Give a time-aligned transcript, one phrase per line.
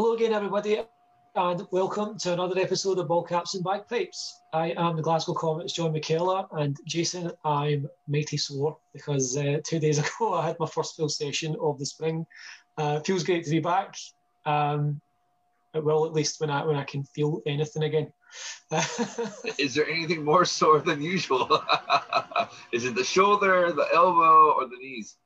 [0.00, 0.80] Hello again, everybody,
[1.34, 4.40] and welcome to another episode of Ball Caps and Bagpipes.
[4.54, 9.78] I am the Glasgow Comets John McKellar, and Jason, I'm mighty sore because uh, two
[9.78, 12.24] days ago I had my first full session of the spring.
[12.78, 13.94] Uh, feels great to be back.
[14.46, 15.02] Um,
[15.74, 18.10] well, at least when I when I can feel anything again.
[19.58, 21.62] Is there anything more sore than usual?
[22.72, 25.18] Is it the shoulder, the elbow, or the knees?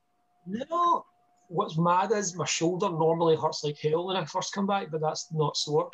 [0.45, 1.05] No,
[1.47, 5.01] what's mad is my shoulder normally hurts like hell when I first come back, but
[5.01, 5.89] that's not sore.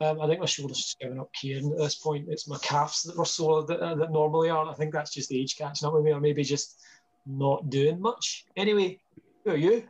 [0.00, 2.26] Um, I think my shoulder's just giving up caring at this point.
[2.28, 4.70] It's my calves that were sore that, uh, that normally aren't.
[4.70, 6.80] I think that's just age catching up with me, or maybe just
[7.26, 8.44] not doing much.
[8.56, 9.00] Anyway,
[9.44, 9.84] who are you?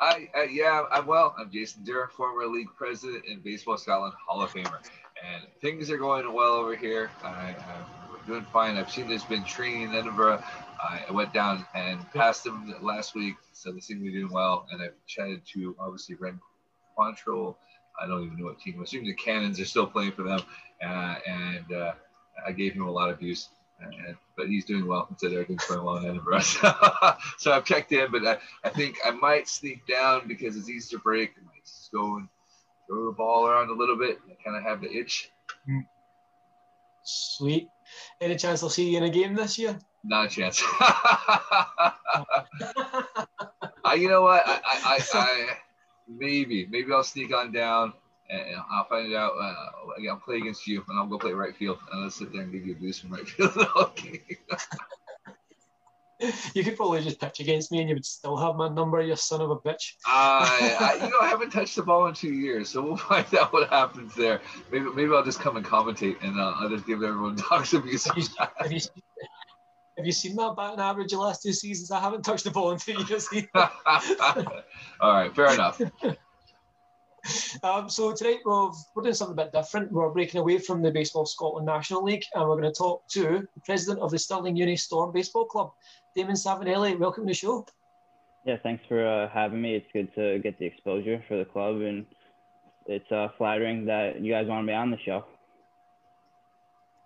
[0.00, 1.34] I, yeah, I'm well.
[1.38, 4.78] I'm Jason Dura, former league president and Baseball Scotland Hall of Famer,
[5.22, 7.10] and things are going well over here.
[7.22, 8.78] I, I'm doing fine.
[8.78, 10.42] I've seen there's been training in Edinburgh.
[10.82, 14.66] I went down and passed them last week, so they seem to be doing well.
[14.70, 16.40] And I've chatted to obviously Ren
[16.96, 17.56] Quantrill.
[18.00, 18.74] I don't even know what team.
[18.76, 20.40] I'm assuming the Cannons are still playing for them,
[20.82, 21.92] uh, and uh,
[22.46, 23.48] I gave him a lot of views.
[23.82, 26.40] And, but he's doing well considering everything's going well in Edinburgh.
[27.38, 30.98] so I've checked in, but I, I think I might sneak down because it's Easter
[30.98, 31.32] break.
[31.38, 32.28] I might just go and
[32.86, 34.18] throw the ball around a little bit.
[34.30, 35.30] I kind of have the itch.
[37.04, 37.68] Sweet.
[38.20, 39.78] Any chance I'll see you in a game this year?
[40.02, 40.62] Not a chance.
[43.84, 44.42] uh, you know what?
[44.46, 45.56] I, I, I, I,
[46.08, 47.92] maybe, maybe I'll sneak on down
[48.30, 49.32] and I'll find it out.
[49.40, 49.54] Uh,
[50.08, 52.52] I'll play against you, and I'll go play right field, and I'll sit there and
[52.52, 53.52] give you a boost from right field.
[53.76, 54.22] okay.
[56.54, 59.16] you could probably just pitch against me, and you would still have my number, you
[59.16, 59.94] son of a bitch.
[60.06, 63.26] I, I, you know, I haven't touched the ball in two years, so we'll find
[63.34, 64.40] out what happens there.
[64.70, 68.04] Maybe, maybe I'll just come and commentate, and uh, I'll just give everyone dogs abuse.
[68.04, 68.80] Have you, have you,
[69.96, 71.90] have you seen that batting average the last two seasons?
[71.90, 75.80] I haven't touched the ball in two years All right, fair enough.
[77.62, 79.92] Um, so tonight we're, we're doing something a bit different.
[79.92, 83.46] We're breaking away from the Baseball Scotland National League and we're going to talk to
[83.54, 85.72] the president of the Stirling Uni Storm Baseball Club,
[86.16, 86.98] Damon Savinelli.
[86.98, 87.66] Welcome to the show.
[88.46, 89.74] Yeah, thanks for uh, having me.
[89.74, 92.06] It's good to get the exposure for the club and
[92.86, 95.24] it's uh, flattering that you guys want to be on the show.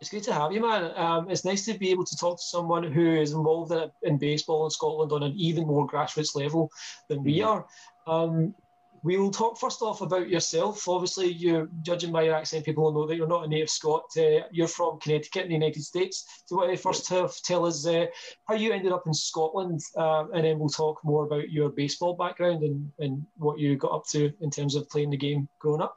[0.04, 0.92] It's good to have you, man.
[0.97, 4.19] Um, it's nice to be able to talk to someone who is involved in, in
[4.19, 6.70] baseball in Scotland on an even more grassroots level
[7.09, 7.48] than we mm-hmm.
[7.48, 7.66] are.
[8.06, 8.54] Um,
[9.03, 10.88] We'll talk first off about yourself.
[10.88, 14.04] Obviously, you're judging by your accent, people will know that you're not a native Scot.
[14.16, 16.44] Uh, you're from Connecticut in the United States.
[16.48, 18.06] Do you want to first tell, tell us uh,
[18.48, 22.15] how you ended up in Scotland, uh, and then we'll talk more about your baseball
[22.15, 25.82] background and, and what you got up to in terms of playing the game growing
[25.82, 25.97] up?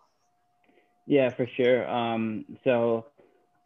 [1.05, 1.89] Yeah, for sure.
[1.89, 3.05] Um, so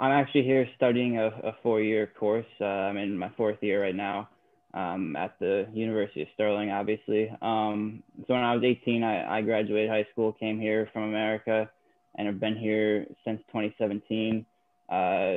[0.02, 2.48] I'm actually here studying a, a four-year course.
[2.60, 4.30] Uh, I'm in my fourth year right now
[4.74, 7.32] um, at the University of Stirling, obviously.
[7.40, 11.70] Um, so when I was 18, I, I graduated high school, came here from America,
[12.16, 14.44] and have been here since 2017,
[14.90, 15.34] uh,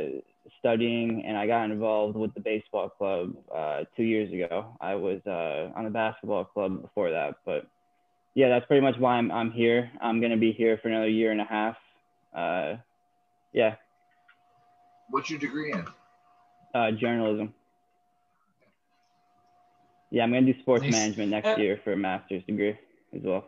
[0.61, 4.75] studying, and I got involved with the baseball club uh, two years ago.
[4.81, 7.67] I was uh, on the basketball club before that, but
[8.33, 9.91] yeah, that's pretty much why I'm, I'm here.
[10.01, 11.77] I'm to be here for another year and a half.
[12.35, 12.77] Uh,
[13.53, 13.75] yeah.
[15.11, 15.85] What's your degree in?
[16.75, 17.55] Uh, journalism.
[20.11, 20.93] Yeah, I'm gonna do sports nice.
[20.93, 22.79] management next uh, year for a master's degree
[23.15, 23.45] as well.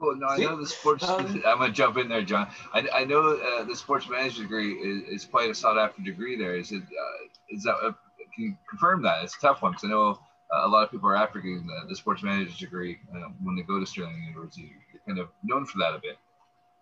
[0.00, 0.16] Cool.
[0.16, 1.08] No, I know the sports.
[1.08, 2.48] Um, I'm gonna jump in there, John.
[2.72, 6.36] I, I know uh, the sports management degree is, is quite a sought after degree.
[6.36, 6.82] There is it.
[6.82, 7.76] Uh, is that?
[7.76, 7.92] Uh,
[8.34, 9.22] can you confirm that?
[9.22, 10.18] It's a tough one because I know
[10.52, 13.54] uh, a lot of people are after getting the, the sports management degree uh, when
[13.54, 14.72] they go to Stirling University.
[14.92, 16.18] You're kind of known for that a bit.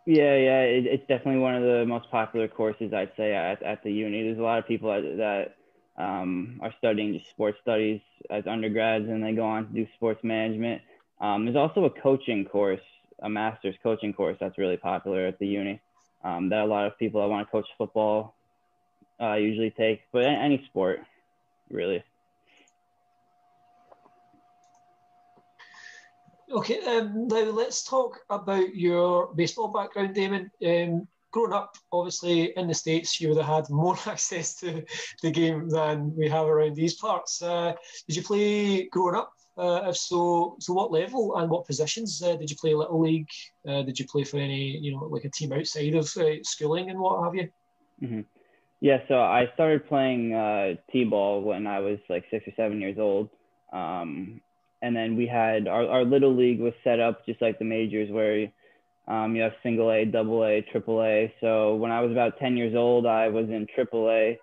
[0.05, 3.85] Yeah, yeah, it, it's definitely one of the most popular courses I'd say at, at
[3.85, 4.25] the uni.
[4.25, 5.17] There's a lot of people that,
[5.97, 9.87] that um, are studying just sports studies as undergrads and they go on to do
[9.95, 10.83] sports management.
[11.21, 12.81] Um, there's also a coaching course,
[13.23, 15.81] a master's coaching course that's really popular at the uni
[16.25, 18.35] um, that a lot of people that want to coach football
[19.21, 21.01] uh, usually take, but any sport,
[21.71, 22.03] really.
[26.53, 30.51] Okay, um, now let's talk about your baseball background, Damon.
[30.63, 34.85] Um, growing up, obviously in the States, you would have had more access to
[35.23, 37.41] the game than we have around these parts.
[37.41, 37.73] Uh,
[38.07, 39.33] did you play growing up?
[39.57, 42.75] Uh, if so, so what level and what positions uh, did you play?
[42.75, 43.29] Little league?
[43.67, 46.91] Uh, did you play for any, you know, like a team outside of uh, schooling
[46.91, 47.49] and what have you?
[48.03, 48.21] Mm-hmm.
[48.81, 52.99] Yeah, so I started playing uh, t-ball when I was like six or seven years
[52.99, 53.31] old.
[53.73, 54.43] Um,
[54.83, 58.11] and then we had our, our little league was set up just like the majors
[58.11, 58.53] where
[59.09, 61.33] um, you have single A, double A, triple A.
[61.41, 64.39] So when I was about 10 years old, I was in triple A.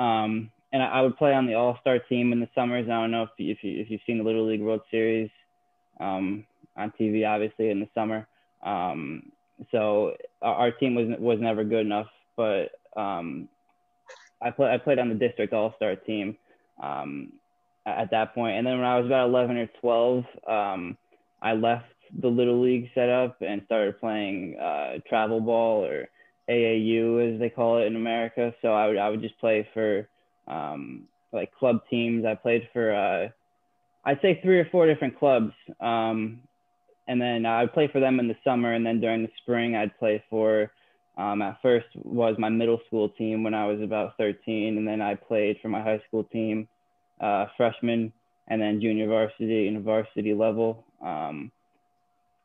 [0.00, 2.86] Um, and I, would play on the All Star team in the summers.
[2.86, 5.30] I don't know if, if, you, if you've seen the Little League World Series.
[6.00, 6.44] Um,
[6.78, 8.26] on TV, obviously in the summer.
[8.62, 9.32] Um,
[9.72, 12.06] so our, our, team was was never good enough,
[12.36, 13.48] but um,
[14.40, 16.36] I played I played on the district all star team
[16.82, 17.32] um,
[17.96, 20.98] at that point, and then when I was about 11 or 12, um,
[21.40, 21.86] I left
[22.20, 26.08] the little league setup and started playing uh, travel ball or
[26.48, 28.54] AAU as they call it in America.
[28.62, 30.08] So I would I would just play for
[30.46, 32.24] um, like club teams.
[32.24, 33.28] I played for uh,
[34.04, 36.40] I'd say three or four different clubs, um,
[37.06, 39.98] and then I'd play for them in the summer, and then during the spring I'd
[39.98, 40.72] play for.
[41.16, 45.02] Um, at first was my middle school team when I was about 13, and then
[45.02, 46.68] I played for my high school team,
[47.20, 48.12] uh, freshman,
[48.48, 50.84] and then junior varsity and varsity level.
[51.04, 51.52] Um,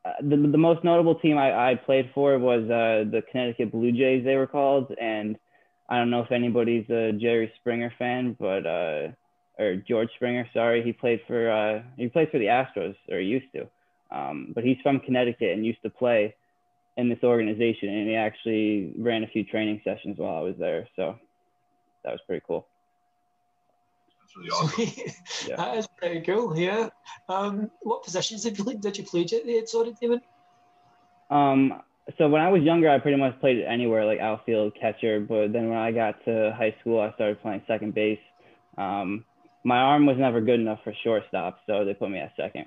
[0.04, 3.90] uh, the, the most notable team I, I played for was uh, the Connecticut Blue
[3.90, 4.94] Jays, they were called.
[5.00, 5.38] And
[5.88, 9.08] I don't know if anybody's a Jerry Springer fan, but, uh,
[9.58, 10.82] or George Springer, sorry.
[10.82, 13.66] He played for, uh, he played for the Astros, or used to.
[14.10, 16.34] Um, but he's from Connecticut and used to play
[16.98, 17.88] in this organization.
[17.88, 20.86] And he actually ran a few training sessions while I was there.
[20.96, 21.16] So
[22.04, 22.66] that was pretty cool
[24.36, 25.14] really awesome.
[25.48, 25.56] yeah.
[25.56, 26.58] That is pretty cool.
[26.58, 26.88] Yeah.
[27.28, 28.74] Um, what positions did you play?
[28.74, 30.20] Did you play at the sorry, David?
[31.30, 31.80] Um.
[32.18, 35.20] So when I was younger, I pretty much played anywhere, like outfield, catcher.
[35.20, 38.18] But then when I got to high school, I started playing second base.
[38.76, 39.24] Um,
[39.64, 42.66] my arm was never good enough for shortstop, so they put me at second.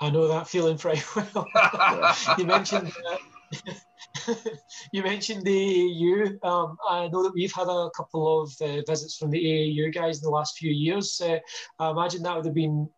[0.00, 1.46] I know that feeling very well.
[2.38, 3.16] you mentioned uh,
[4.92, 6.44] you mentioned the AAU.
[6.44, 10.18] Um, I know that we've had a couple of uh, visits from the AAU guys
[10.18, 11.20] in the last few years.
[11.20, 11.38] Uh,
[11.78, 12.88] I imagine that would have been,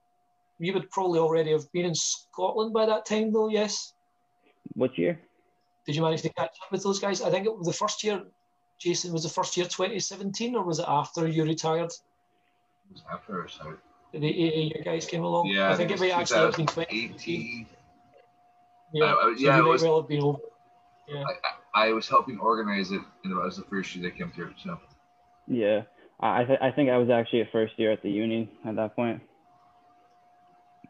[0.59, 3.95] you would probably already have been in Scotland by that time, though, yes?
[4.75, 5.21] What year?
[5.87, 7.23] Did you manage to catch up with those guys?
[7.23, 8.23] I think it was the first year,
[8.79, 11.91] Jason, was the first year 2017, or was it after you retired?
[11.91, 13.77] It was after, sorry.
[14.13, 15.47] The AAU guys came along?
[15.47, 17.67] Yeah, I think it might actually have been 2018.
[18.93, 20.39] Yeah, uh, so yeah, was, well been over.
[21.09, 21.25] Yeah.
[21.75, 24.53] I, I, was helping organize it, and it was the first year they came through.
[24.63, 24.79] So.
[25.47, 25.83] Yeah,
[26.21, 28.95] I th- I think I was actually a first year at the union at that
[28.95, 29.21] point.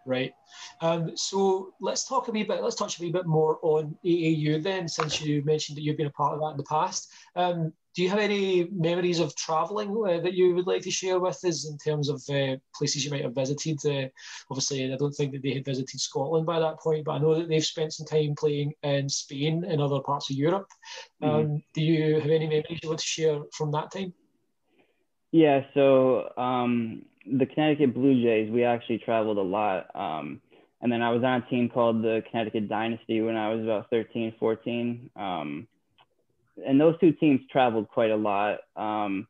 [0.06, 0.34] Right.
[0.80, 2.62] Um, so let's talk a wee bit.
[2.62, 6.06] Let's touch a wee bit more on AAU then, since you mentioned that you've been
[6.06, 7.10] a part of that in the past.
[7.36, 11.18] Um, do you have any memories of traveling uh, that you would like to share
[11.18, 13.78] with us in terms of uh, places you might have visited?
[13.84, 14.08] Uh,
[14.50, 17.34] obviously, I don't think that they had visited Scotland by that point, but I know
[17.34, 20.68] that they've spent some time playing in Spain and other parts of Europe.
[21.22, 21.34] Mm-hmm.
[21.34, 24.12] Um, do you have any memories you want to share from that time?
[25.32, 29.94] Yeah, so um, the Connecticut Blue Jays, we actually traveled a lot.
[29.94, 30.40] Um,
[30.80, 33.90] and then I was on a team called the Connecticut Dynasty when I was about
[33.90, 35.10] 13, 14.
[36.66, 38.58] And those two teams traveled quite a lot.
[38.76, 39.26] Um,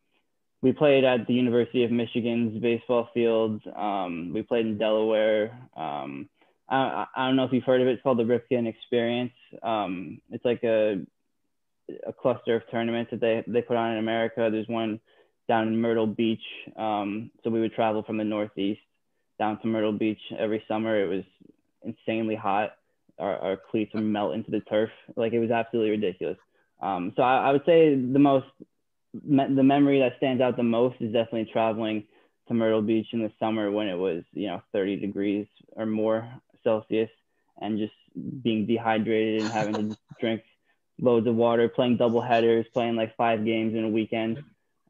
[0.63, 3.63] we played at the University of Michigan's baseball field.
[3.75, 5.59] Um, we played in Delaware.
[5.77, 6.29] Um,
[6.69, 7.93] I, I, don't know if you've heard of it.
[7.93, 9.33] It's called the Ripken Experience.
[9.63, 11.01] Um, it's like a
[12.07, 14.49] a cluster of tournaments that they they put on in America.
[14.53, 15.01] There's one
[15.49, 16.43] down in Myrtle Beach.
[16.77, 18.81] Um, so we would travel from the Northeast
[19.39, 21.03] down to Myrtle Beach every summer.
[21.03, 21.25] It was
[21.83, 22.75] insanely hot.
[23.19, 24.91] Our, our cleats would melt into the turf.
[25.17, 26.39] Like it was absolutely ridiculous.
[26.81, 28.47] Um, so I, I, would say the most,
[29.25, 32.05] me- the memory that stands out the most is definitely traveling
[32.49, 36.29] to Myrtle Beach in the summer when it was, you know, 30 degrees or more
[36.65, 37.11] Celsius
[37.61, 37.93] and just
[38.43, 40.43] being dehydrated and having to drink
[41.01, 44.43] loads of water, playing double headers, playing like five games in a weekend.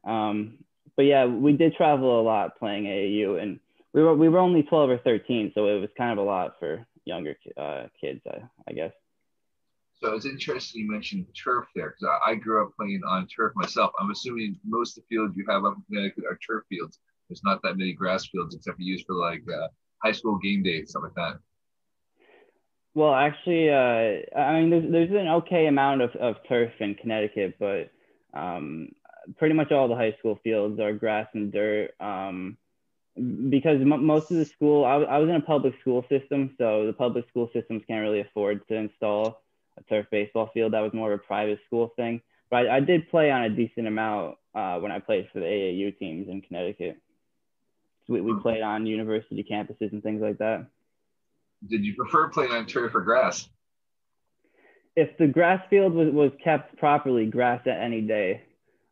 [0.03, 0.59] Um,
[0.95, 3.59] but yeah, we did travel a lot playing AAU and
[3.93, 5.51] we were, we were only 12 or 13.
[5.53, 8.91] So it was kind of a lot for younger uh, kids, I, I guess.
[10.01, 13.53] So it's interesting you mentioned turf there because I, I, grew up playing on turf
[13.55, 13.91] myself.
[13.99, 16.97] I'm assuming most of the fields you have up in Connecticut are turf fields.
[17.29, 19.67] There's not that many grass fields except for used for like uh,
[20.03, 21.39] high school game day stuff like that.
[22.95, 27.57] Well, actually, uh, I mean, there's, there's an okay amount of, of turf in Connecticut,
[27.59, 27.91] but
[28.33, 28.89] um,
[29.37, 31.91] pretty much all the high school fields are grass and dirt.
[32.01, 32.57] Um,
[33.15, 36.55] because m- most of the school, I, w- I was in a public school system,
[36.57, 39.41] so the public school systems can't really afford to install
[39.87, 40.73] turf baseball field.
[40.73, 42.21] That was more of a private school thing.
[42.49, 45.45] But I, I did play on a decent amount uh, when I played for the
[45.45, 46.97] AAU teams in Connecticut.
[48.07, 50.67] So we, we played on university campuses and things like that.
[51.67, 53.47] Did you prefer playing on turf or grass?
[54.95, 58.43] If the grass field was, was kept properly, grass at any day.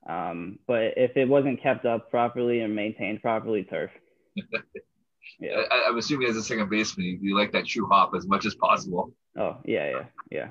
[0.08, 3.92] Um, but if it wasn't kept up properly and maintained properly, turf.
[5.40, 5.64] yeah.
[5.70, 8.46] I, am assuming as a second baseman, you, you like that true hop as much
[8.46, 9.14] as possible.
[9.38, 10.48] Oh yeah, yeah, yeah.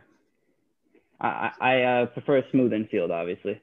[1.21, 3.61] I I uh, prefer a smooth infield, obviously.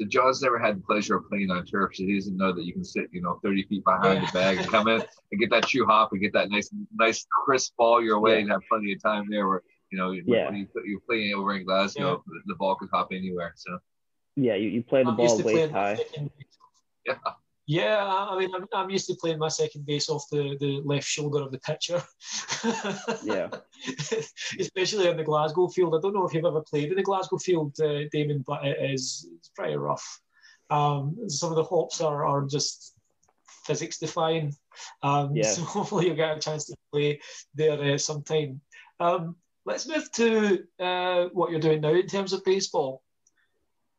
[0.00, 2.64] So John's never had the pleasure of playing on turf, so he doesn't know that
[2.64, 4.26] you can sit, you know, 30 feet behind Yeah.
[4.26, 5.00] the bag and come in
[5.30, 8.38] and get that shoe hop and get that nice, nice crisp ball your way Yeah.
[8.40, 9.46] and have plenty of time there.
[9.46, 9.62] Where
[9.92, 10.46] you know, Yeah.
[10.46, 13.52] when you, you're playing over in Glasgow, the, the ball could hop anywhere.
[13.56, 13.78] So
[14.34, 16.00] Yeah, you, you play the I'm ball to waist high.
[17.06, 17.14] yeah,
[17.66, 21.06] Yeah, I mean, I'm, I'm used to playing my second base off the, the left
[21.06, 22.02] shoulder of the pitcher.
[23.22, 23.48] Yeah.
[24.58, 25.94] Especially in the Glasgow field.
[25.94, 28.78] I don't know if you've ever played in the Glasgow field, uh, Damon, but it
[28.90, 30.20] is it's pretty rough.
[30.70, 32.94] Um, some of the hops are, are just
[33.64, 34.54] physics defying.
[35.02, 35.44] Um, Yeah.
[35.54, 37.20] So hopefully you'll get a chance to play
[37.54, 38.60] there uh, sometime.
[39.00, 43.02] Um, let's move to uh, what you're doing now in terms of baseball.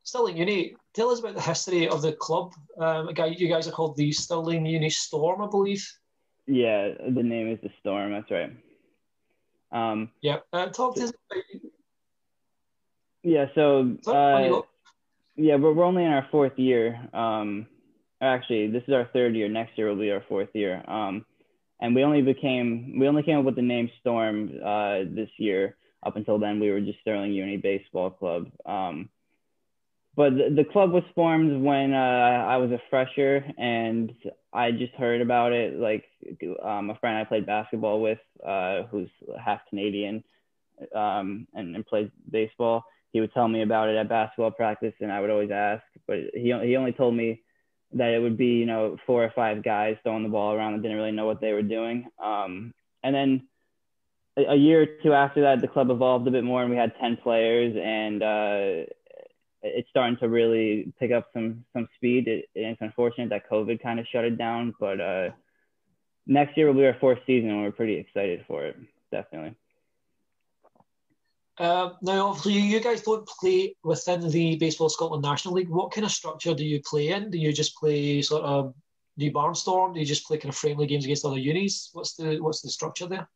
[0.02, 2.54] Still in Uni, tell us about the history of the club.
[2.80, 5.86] Um, you guys are called the Stirling Uni Storm, I believe.
[6.46, 8.12] Yeah, the name is the Storm.
[8.12, 8.52] That's right.
[9.72, 10.38] Um, Yeah.
[10.52, 11.44] Uh, talk to us about
[13.22, 14.62] yeah, so Sorry, on you uh,
[15.34, 17.08] yeah, we're, we're only in our fourth year.
[17.12, 17.66] Um,
[18.20, 19.48] actually, this is our third year.
[19.48, 20.82] Next year will be our fourth year.
[20.88, 21.26] Um,
[21.80, 25.76] and we only became we only came up with the name Storm uh, this year.
[26.04, 28.46] Up until then, we were just Stirling Uni Baseball Club.
[28.64, 29.08] Um,
[30.16, 34.14] but the, club was formed when uh, I was a fresher, and
[34.50, 35.78] I just heard about it.
[35.78, 36.04] Like
[36.64, 40.24] um, a friend I played basketball with, uh, who's half Canadian,
[40.94, 42.84] um, and, and plays baseball.
[43.12, 45.84] He would tell me about it at basketball practice, and I would always ask.
[46.06, 47.42] But he he only told me
[47.92, 50.82] that it would be you know four or five guys throwing the ball around that
[50.82, 52.08] didn't really know what they were doing.
[52.22, 53.48] Um, and then
[54.38, 56.76] a, a year or two after that, the club evolved a bit more, and we
[56.78, 58.86] had ten players, and uh,
[59.74, 62.28] it's starting to really pick up some some speed.
[62.28, 65.30] It, it's unfortunate that COVID kind of shut it down, but uh,
[66.26, 68.76] next year will be our fourth season, and we're pretty excited for it.
[69.10, 69.54] Definitely.
[71.58, 75.70] Uh, now, obviously, you guys don't play within the Baseball Scotland National League.
[75.70, 77.30] What kind of structure do you play in?
[77.30, 78.74] Do you just play sort of
[79.18, 79.94] do you barnstorm?
[79.94, 81.90] Do you just play kind of friendly games against other unis?
[81.92, 83.28] What's the what's the structure there?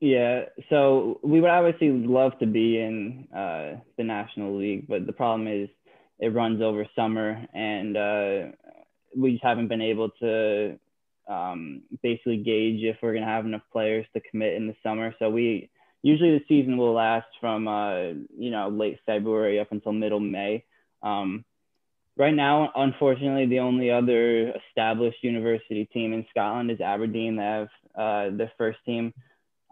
[0.00, 5.12] Yeah, so we would obviously love to be in uh, the National League, but the
[5.12, 5.68] problem is
[6.18, 8.56] it runs over summer, and uh,
[9.16, 10.78] we just haven't been able to
[11.28, 15.14] um, basically gauge if we're going to have enough players to commit in the summer.
[15.18, 15.70] So we
[16.02, 20.64] usually the season will last from uh, you know late February up until middle May.
[21.02, 21.44] Um,
[22.16, 27.36] right now, unfortunately, the only other established university team in Scotland is Aberdeen.
[27.36, 29.12] They have uh, first team.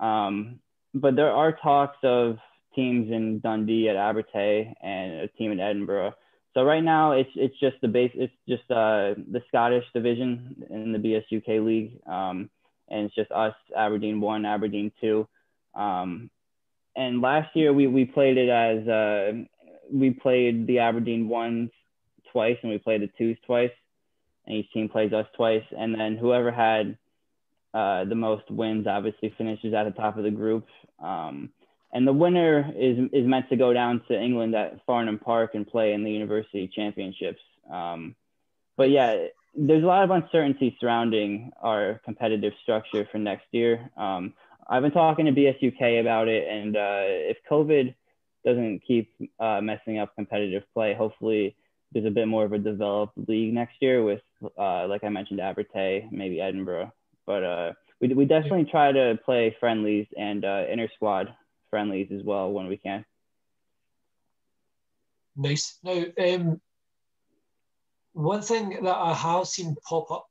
[0.02, 0.58] Um,
[0.92, 2.36] but there are talks of
[2.74, 6.14] teams in Dundee at Abertay and a team in Edinburgh.
[6.54, 10.92] So right now it's it's just the base it's just uh, the Scottish division in
[10.92, 12.50] the BSUK league, um,
[12.88, 15.26] and it's just us Aberdeen one, Aberdeen two.
[15.74, 16.30] Um,
[16.94, 19.32] and last year we we played it as uh,
[19.90, 21.70] we played the Aberdeen ones
[22.32, 23.72] twice and we played the twos twice,
[24.46, 26.98] and each team plays us twice, and then whoever had
[27.74, 30.66] uh, the most wins obviously finishes at the top of the group.
[31.02, 31.50] Um,
[31.92, 35.66] and the winner is is meant to go down to England at Farnham Park and
[35.66, 37.40] play in the university championships.
[37.70, 38.14] Um,
[38.76, 43.90] but yeah, there's a lot of uncertainty surrounding our competitive structure for next year.
[43.96, 44.32] Um,
[44.68, 47.94] I've been talking to BSUK about it, and uh, if COVID
[48.44, 51.54] doesn't keep uh, messing up competitive play, hopefully
[51.92, 54.22] there's a bit more of a developed league next year with,
[54.58, 56.90] uh, like I mentioned, Abertay, maybe Edinburgh.
[57.32, 61.34] But uh, we, we definitely try to play friendlies and uh, inter squad
[61.70, 63.06] friendlies as well when we can.
[65.34, 65.78] Nice.
[65.82, 66.60] Now, um,
[68.12, 70.26] one thing that I have seen pop up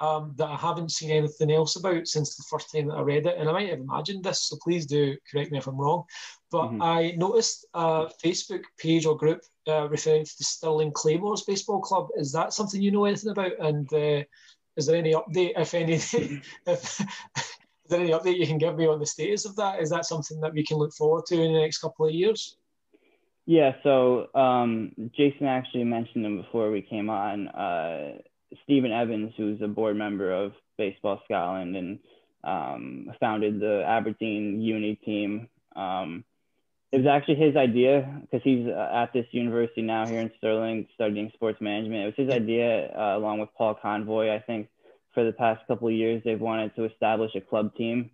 [0.00, 3.26] um, that I haven't seen anything else about since the first time that I read
[3.26, 6.04] it, and I might have imagined this, so please do correct me if I'm wrong.
[6.52, 6.82] But Mhm.
[6.82, 12.10] I noticed a Facebook page or group uh, referring to the Stirling Claymores Baseball Club.
[12.16, 13.58] Is that something you know anything about?
[13.58, 14.22] And uh,
[14.76, 18.86] is there any update, if any, if, is there any update you can give me
[18.86, 19.80] on the status of that?
[19.80, 22.56] Is that something that we can look forward to in the next couple of years?
[23.46, 27.48] Yeah, so um, Jason actually mentioned them before we came on.
[27.48, 28.18] Uh,
[28.64, 31.98] Stephen Evans, who's a board member of Baseball Scotland and
[32.42, 35.48] um, founded the Aberdeen Uni team.
[35.76, 36.24] Um,
[36.94, 40.86] it was actually his idea because he's uh, at this university now here in Stirling
[40.94, 42.02] studying sports management.
[42.02, 44.32] It was his idea, uh, along with Paul Convoy.
[44.32, 44.68] I think
[45.12, 48.10] for the past couple of years, they've wanted to establish a club team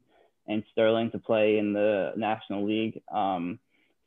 [0.47, 3.03] in Stirling to play in the National League.
[3.13, 3.59] Um,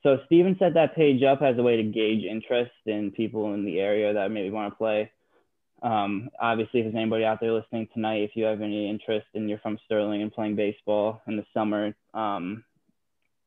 [0.01, 3.65] so Steven set that page up as a way to gauge interest in people in
[3.65, 5.11] the area that maybe want to play.
[5.83, 9.47] Um, obviously, if there's anybody out there listening tonight, if you have any interest and
[9.47, 12.63] you're from Stirling and playing baseball in the summer, um,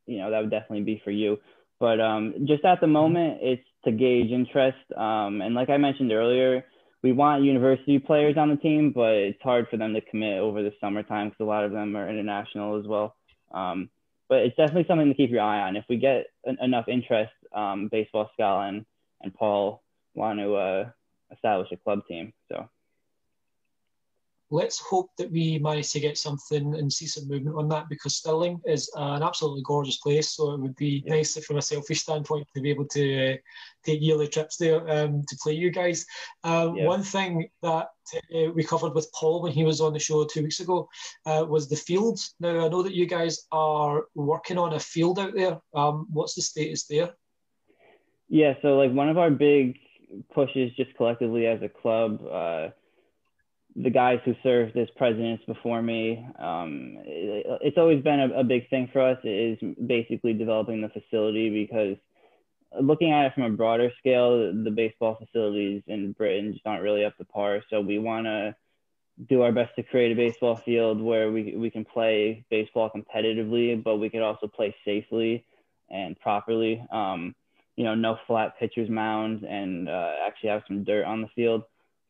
[0.07, 1.39] you know that would definitely be for you.
[1.79, 4.79] But um, just at the moment, it's to gauge interest.
[4.97, 6.65] Um, and like I mentioned earlier,
[7.03, 10.63] we want university players on the team, but it's hard for them to commit over
[10.63, 13.15] the summertime because a lot of them are international as well.
[13.53, 13.91] Um,
[14.29, 15.77] but it's definitely something to keep your eye on.
[15.77, 16.27] If we get
[16.61, 18.87] enough interest, um, Baseball Scotland
[19.23, 19.83] and Paul
[20.15, 20.91] want to uh,
[21.33, 22.33] establish a club team.
[22.49, 22.69] So
[24.51, 28.17] let's hope that we manage to get something and see some movement on that because
[28.17, 30.31] Stirling is an absolutely gorgeous place.
[30.31, 31.15] So it would be yeah.
[31.15, 33.37] nice from a selfish standpoint to be able to uh,
[33.85, 36.07] take yearly trips there um, to play you guys.
[36.45, 36.87] Um, yeah.
[36.87, 40.43] One thing that uh, we covered with Paul when he was on the show two
[40.43, 40.89] weeks ago
[41.27, 42.21] uh, was the field.
[42.39, 45.59] Now, I know that you guys are working on a field out there.
[45.75, 47.11] Um, what's the status there?
[48.29, 49.79] Yeah, so like one of our big
[50.33, 52.69] pushes just collectively as a club uh,
[53.83, 56.27] the guys who served as presidents before me.
[56.39, 60.89] Um, it, it's always been a, a, big thing for us is basically developing the
[60.89, 61.97] facility because
[62.81, 67.05] looking at it from a broader scale, the baseball facilities in Britain just aren't really
[67.05, 67.63] up to par.
[67.69, 68.57] So we want to
[69.29, 73.83] do our best to create a baseball field where we, we can play baseball competitively,
[73.83, 75.45] but we could also play safely
[75.91, 76.85] and properly.
[76.91, 77.35] Um,
[77.77, 81.65] you know, no flat pitcher's mound and uh, actually have some dirt on the field.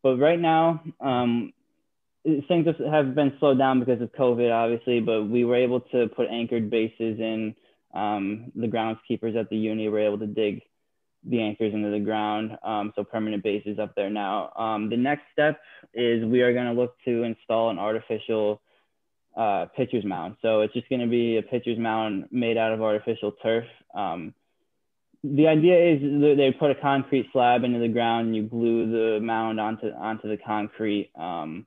[0.07, 1.53] But right now, um,
[2.23, 6.29] things have been slowed down because of COVID, obviously, but we were able to put
[6.31, 7.57] anchored bases in.
[7.93, 10.63] Um, the groundskeepers at the uni were able to dig
[11.25, 14.53] the anchors into the ground, um, so permanent bases up there now.
[14.55, 15.61] Um, the next step
[15.93, 18.63] is we are going to look to install an artificial
[19.37, 20.37] uh, pitcher's mound.
[20.41, 23.65] So it's just going to be a pitcher's mound made out of artificial turf.
[23.93, 24.35] Um,
[25.25, 26.01] the idea is
[26.37, 30.29] they put a concrete slab into the ground and you glue the mound onto onto
[30.29, 31.11] the concrete.
[31.19, 31.67] Um,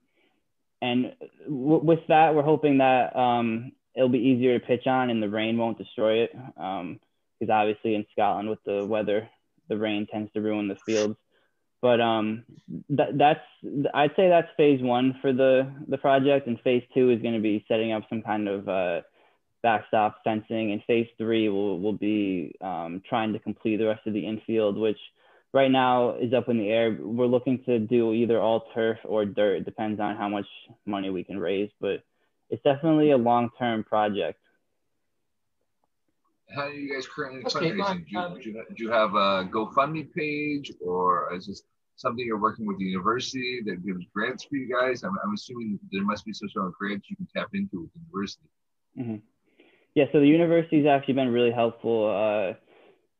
[0.82, 1.14] and
[1.46, 5.30] w- with that, we're hoping that um, it'll be easier to pitch on and the
[5.30, 6.32] rain won't destroy it.
[6.32, 9.30] Because um, obviously in Scotland with the weather,
[9.68, 11.18] the rain tends to ruin the fields.
[11.82, 12.44] But um,
[12.90, 13.40] that, that's
[13.94, 17.40] I'd say that's phase one for the the project, and phase two is going to
[17.40, 19.02] be setting up some kind of uh,
[19.64, 24.14] backstop fencing, and phase three will will be um, trying to complete the rest of
[24.14, 25.00] the infield, which
[25.54, 26.98] right now is up in the air.
[27.00, 29.58] We're looking to do either all turf or dirt.
[29.58, 30.46] It depends on how much
[30.86, 32.04] money we can raise, but
[32.50, 34.40] it's definitely a long term project.
[36.54, 37.98] How are you guys currently fundraising?
[37.98, 41.62] Do you, um, do, you, do you have a GoFundMe page or is this
[41.96, 45.04] something you're working with the university that gives grants for you guys?
[45.04, 47.94] I'm, I'm assuming there must be some sort of grants you can tap into with
[47.94, 48.50] the university.
[48.98, 49.16] Mm-hmm.
[50.00, 52.08] Yeah, so the university's actually been really helpful.
[52.08, 52.54] Uh,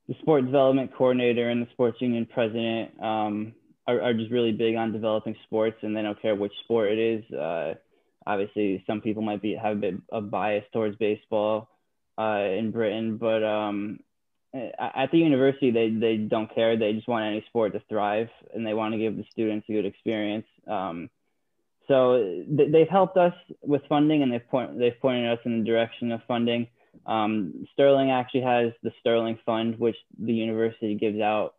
[0.08, 3.54] the sport development coordinator and the sports union president um,
[3.86, 6.98] are, are, just really big on developing sports and they don't care which sport it
[6.98, 7.34] is.
[7.34, 7.74] Uh,
[8.26, 11.68] obviously, some people might be have a bit of bias towards baseball
[12.18, 14.00] uh, in Britain, but um,
[14.54, 16.78] at the university, they, they don't care.
[16.78, 19.74] They just want any sport to thrive and they want to give the students a
[19.74, 20.48] good experience.
[20.66, 21.10] Um,
[21.90, 25.66] so th- they've helped us with funding and they've, point- they've pointed us in the
[25.66, 26.68] direction of funding.
[27.06, 31.56] Um, Stirling actually has the Stirling Fund, which the university gives out.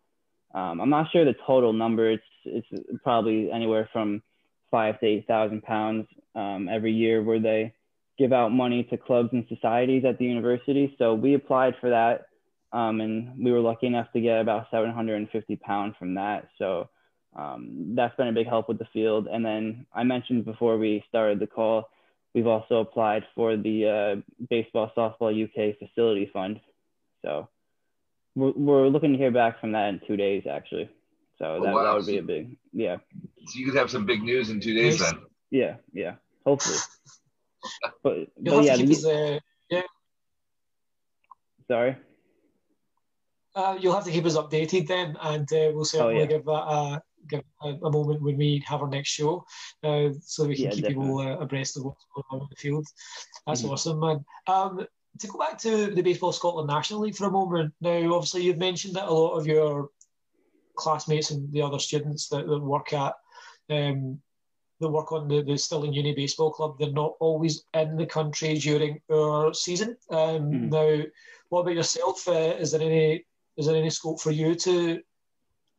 [0.54, 2.10] Um, I'm not sure the total number.
[2.10, 2.66] It's it's
[3.02, 4.22] probably anywhere from
[4.70, 7.74] five to eight thousand pounds um, every year, where they
[8.18, 10.94] give out money to clubs and societies at the university.
[10.98, 12.26] So we applied for that,
[12.72, 16.48] um, and we were lucky enough to get about 750 pounds from that.
[16.58, 16.90] So
[17.36, 19.28] um, that's been a big help with the field.
[19.30, 21.88] And then I mentioned before we started the call
[22.34, 26.60] We've also applied for the uh, Baseball Softball UK Facility Fund.
[27.22, 27.48] So
[28.36, 30.88] we're, we're looking to hear back from that in two days, actually.
[31.38, 31.82] So oh, that, wow.
[31.82, 32.98] that would be a big, yeah.
[33.46, 35.14] So you could have some big news in two days then.
[35.50, 36.14] Yeah, yeah,
[36.46, 36.76] hopefully.
[38.04, 39.40] but, but yeah, the,
[39.70, 39.82] yeah.
[41.66, 41.96] Sorry.
[43.56, 46.26] Uh, you'll have to keep us updated then, and uh, we'll certainly oh, yeah.
[46.26, 49.44] give that a, give a, a, moment when we have our next show,
[49.82, 51.06] uh, so we can yeah, keep definitely.
[51.06, 52.86] people uh, abreast of what's going on in the field.
[53.46, 53.70] That's mm-hmm.
[53.70, 54.24] awesome, man.
[54.46, 54.86] Um,
[55.18, 58.58] to go back to the Baseball Scotland National League for a moment, now obviously you've
[58.58, 59.90] mentioned that a lot of your
[60.76, 63.14] classmates and the other students that, that work at
[63.68, 64.20] um,
[64.80, 68.54] that work on the, the Stirling Uni Baseball Club, they're not always in the country
[68.54, 69.96] during our season.
[70.10, 70.68] Um, mm-hmm.
[70.70, 71.02] Now,
[71.50, 72.26] what about yourself?
[72.26, 73.24] Uh, is there any
[73.56, 75.00] is there any scope for you to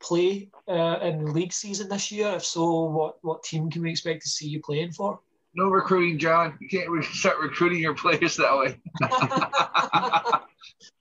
[0.02, 2.30] play uh, in league season this year?
[2.36, 5.20] If so, what what team can we expect to see you playing for?
[5.54, 6.58] No recruiting, John.
[6.62, 8.80] You can't start recruiting your players that way.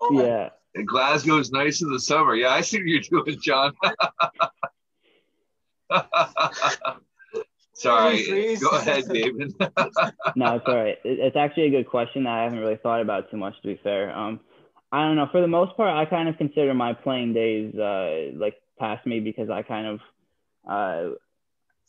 [0.00, 0.48] oh, yeah.
[0.74, 2.34] And Glasgow's nice in the summer.
[2.34, 3.72] Yeah, I see what you're doing, John.
[7.74, 8.56] Sorry.
[8.56, 9.54] Go ahead, David.
[10.36, 10.98] no, it's all right.
[11.04, 13.80] It's actually a good question that I haven't really thought about too much, to be
[13.82, 14.14] fair.
[14.16, 14.40] Um,
[14.92, 15.28] I don't know.
[15.32, 19.20] For the most part, I kind of consider my playing days uh, like past me
[19.20, 20.00] because I kind of
[20.68, 21.14] uh,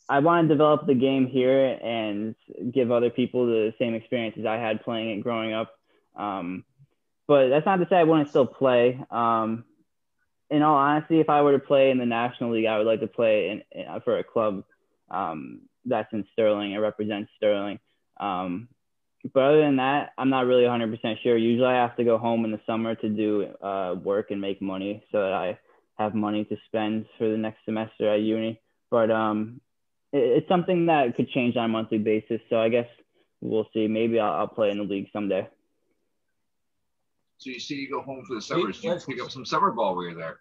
[0.08, 2.34] I want to develop the game here and
[2.72, 5.72] give other people the same experiences I had playing it growing up.
[6.16, 6.64] Um,
[7.26, 9.02] but that's not to say I wouldn't still play.
[9.10, 9.64] Um,
[10.50, 13.00] in all honesty, if I were to play in the National League, I would like
[13.00, 14.64] to play in, in for a club
[15.10, 17.78] um, that's in Stirling and represents Stirling.
[18.20, 18.68] Um,
[19.32, 21.36] but other than that, I'm not really 100% sure.
[21.38, 24.60] Usually, I have to go home in the summer to do uh, work and make
[24.60, 25.58] money so that I
[25.98, 28.60] have money to spend for the next semester at uni.
[28.90, 29.60] But um,
[30.12, 32.40] it, it's something that could change on a monthly basis.
[32.50, 32.88] So I guess
[33.40, 33.86] we'll see.
[33.86, 35.48] Maybe I'll, I'll play in the league someday.
[37.38, 38.82] So you see, you go home for the summers.
[38.82, 40.38] You pick up some summer ball while you're there.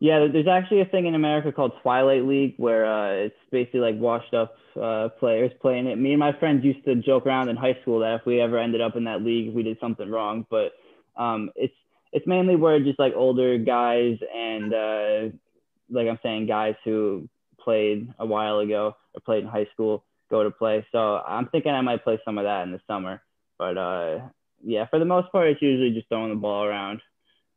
[0.00, 3.98] Yeah, there's actually a thing in America called Twilight League where uh, it's basically like
[3.98, 5.96] washed up uh, players playing it.
[5.96, 8.58] Me and my friends used to joke around in high school that if we ever
[8.58, 10.46] ended up in that league, we did something wrong.
[10.50, 10.72] But
[11.16, 11.74] um, it's
[12.14, 15.36] it's mainly where just like older guys and uh,
[15.90, 17.28] like I'm saying, guys who
[17.60, 20.86] played a while ago or played in high school go to play.
[20.90, 23.20] So I'm thinking I might play some of that in the summer.
[23.58, 24.20] But uh,
[24.64, 27.02] yeah, for the most part, it's usually just throwing the ball around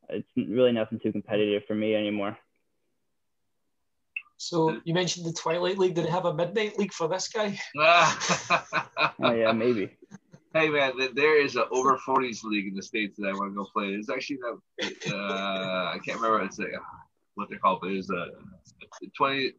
[0.10, 2.38] it's really nothing too competitive for me anymore.
[4.38, 5.96] So you mentioned the Twilight League.
[5.96, 7.60] Did it have a midnight league for this guy?
[7.76, 9.90] oh yeah, maybe.
[10.58, 13.56] Hey man, there is an over 40s league in the states that I want to
[13.56, 13.90] go play.
[13.90, 16.70] It's actually uh, I can't remember it's like,
[17.36, 18.28] what they're called, but it's a
[19.16, 19.54] 20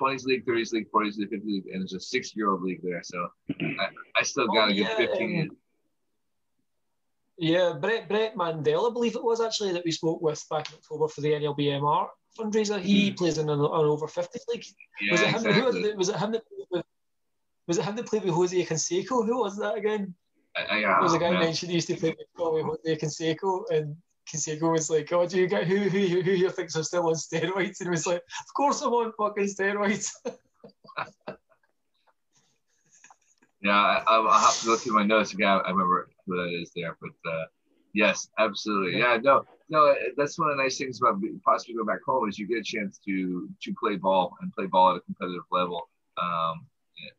[0.00, 2.80] 20s league, 30s league, 40s league, 50s league, and it's a six year old league
[2.82, 3.02] there.
[3.02, 5.50] So I, I still got a good get 15
[7.38, 10.76] yeah, Brett Brett Mandel, I believe it was actually that we spoke with back in
[10.76, 12.80] October for the NLBMR fundraiser.
[12.80, 13.16] He mm.
[13.16, 14.64] plays in an, an over 50 league.
[15.00, 15.34] Yeah, was it him?
[15.34, 15.52] Exactly.
[15.90, 16.84] Who, was it him that played with?
[17.66, 19.26] Was it him that played with Jose Canseco?
[19.26, 20.14] Who was that again?
[20.56, 24.72] I, I, was a guy mentioned he used to play with Jose Canseco, and Canseco
[24.72, 27.80] was like, "Oh, do you get who who who here thinks I'm still on steroids?"
[27.80, 30.10] And he was like, "Of course I'm on fucking steroids."
[33.60, 35.48] yeah, I, will have to go through my notes again.
[35.48, 36.96] I remember who that is there.
[37.00, 37.44] But uh,
[37.92, 38.98] yes, absolutely.
[38.98, 39.94] Yeah, no, no.
[40.16, 42.62] That's one of the nice things about possibly going back home is you get a
[42.62, 45.88] chance to to play ball and play ball at a competitive level,
[46.20, 46.66] um,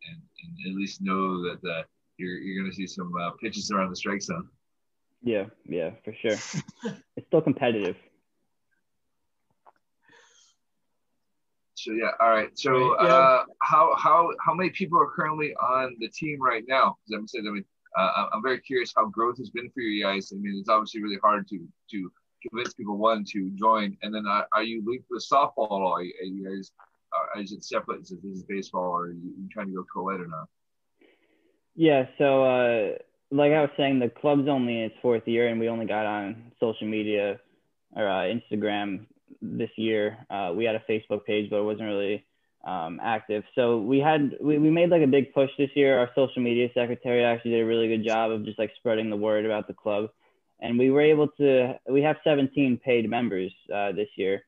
[0.10, 1.84] and, and, at least know that uh,
[2.18, 4.48] you're you're going to see some uh, pitches around the strike zone.
[5.24, 6.32] Yeah, yeah, for sure.
[7.16, 7.96] it's still competitive.
[11.76, 12.50] So yeah, all right.
[12.56, 13.08] So yeah.
[13.08, 16.98] uh, how how how many people are currently on the team right now?
[17.06, 17.66] Because I'm saying, I mean,
[17.98, 20.32] uh, I'm very curious how growth has been for you guys.
[20.34, 22.12] I mean, it's obviously really hard to to
[22.48, 25.94] convince people one to join, and then uh, are you linked with softball at all?
[25.94, 26.72] Are you, are you guys
[27.14, 28.02] are, is it separate?
[28.02, 30.48] Is it this is baseball, or are you, trying to go co-ed or not?
[31.78, 32.08] Yeah.
[32.18, 32.98] So uh,
[33.32, 36.06] like I was saying, the club's only in its fourth year, and we only got
[36.06, 37.40] on social media
[37.96, 39.06] or uh, Instagram
[39.42, 40.18] this year.
[40.30, 42.26] Uh, we had a Facebook page, but it wasn't really
[42.66, 43.44] um, active.
[43.54, 46.00] So we had we, we made like a big push this year.
[46.00, 49.16] Our social media secretary actually did a really good job of just like spreading the
[49.16, 50.10] word about the club,
[50.60, 51.80] and we were able to.
[51.88, 54.44] We have 17 paid members uh, this year.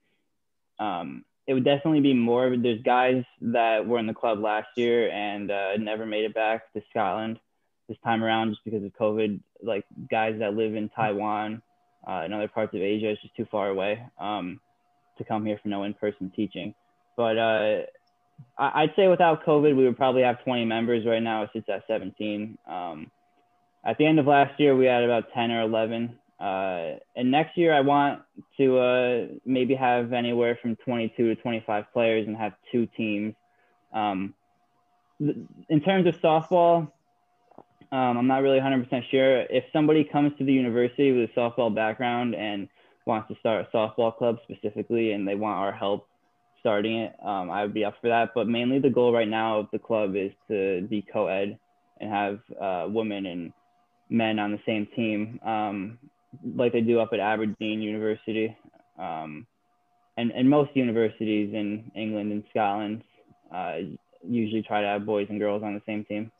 [0.79, 2.55] Um, it would definitely be more.
[2.55, 6.71] There's guys that were in the club last year and uh, never made it back
[6.73, 7.39] to Scotland
[7.87, 9.39] this time around just because of COVID.
[9.63, 11.63] Like guys that live in Taiwan
[12.07, 14.59] uh, and other parts of Asia, it's just too far away um,
[15.17, 16.75] to come here for no in-person teaching.
[17.17, 17.77] But uh,
[18.59, 21.03] I'd say without COVID, we would probably have 20 members.
[21.03, 22.59] Right now, it sits at 17.
[22.69, 23.09] Um,
[23.83, 26.15] at the end of last year, we had about 10 or 11.
[26.39, 28.21] Uh, and next year, I want
[28.57, 33.33] to uh, maybe have anywhere from 22 to 25 players and have two teams.
[33.93, 34.33] Um,
[35.19, 36.91] in terms of softball,
[37.91, 39.41] um, I'm not really 100% sure.
[39.41, 42.69] If somebody comes to the university with a softball background and
[43.05, 46.07] wants to start a softball club specifically and they want our help
[46.59, 48.29] starting it, um, I would be up for that.
[48.33, 51.57] But mainly the goal right now of the club is to be co-ed
[51.99, 53.51] and have uh, women and
[54.09, 55.99] men on the same team, um,
[56.55, 58.55] like they do up at Aberdeen University,
[58.97, 59.45] um,
[60.17, 63.03] and and most universities in England and Scotland
[63.53, 63.77] uh,
[64.27, 66.31] usually try to have boys and girls on the same team.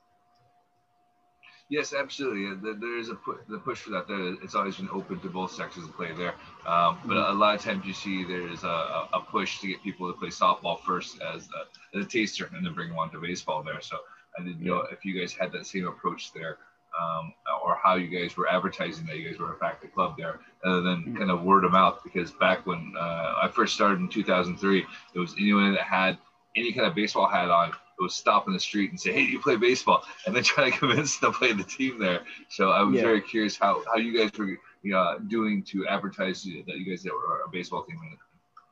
[1.70, 2.74] Yes, absolutely.
[2.80, 4.06] There is a pu- the push for that.
[4.42, 6.34] It's always been open to both sexes to play there.
[6.66, 10.12] Um, but a lot of times you see there's a, a push to get people
[10.12, 13.20] to play softball first as a, as a taster and then bring them on to
[13.20, 13.82] baseball there.
[13.82, 13.98] So
[14.40, 16.58] I didn't know if you guys had that same approach there
[17.00, 17.34] um,
[17.64, 20.40] or how you guys were advertising that you guys were a fact the club there,
[20.64, 21.18] other than mm-hmm.
[21.18, 22.00] kind of word of mouth.
[22.04, 26.18] Because back when uh, I first started in 2003, it was anyone that had
[26.56, 29.32] any kind of baseball hat on go stop in the street and say, "Hey, do
[29.32, 32.22] you play baseball?" and then try to convince them to play the team there.
[32.50, 33.02] So I was yeah.
[33.02, 37.06] very curious how how you guys were you know, doing to advertise that you guys
[37.06, 38.00] were a baseball team,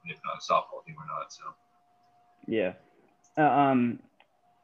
[0.05, 1.33] if not a softball team or not.
[1.33, 1.43] So.
[2.47, 2.73] Yeah.
[3.37, 3.99] Uh, um,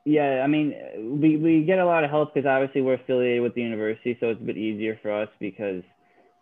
[0.06, 0.76] yeah, I mean,
[1.22, 4.30] we, we get a lot of help because obviously we're affiliated with the university, so
[4.30, 5.84] it's a bit easier for us because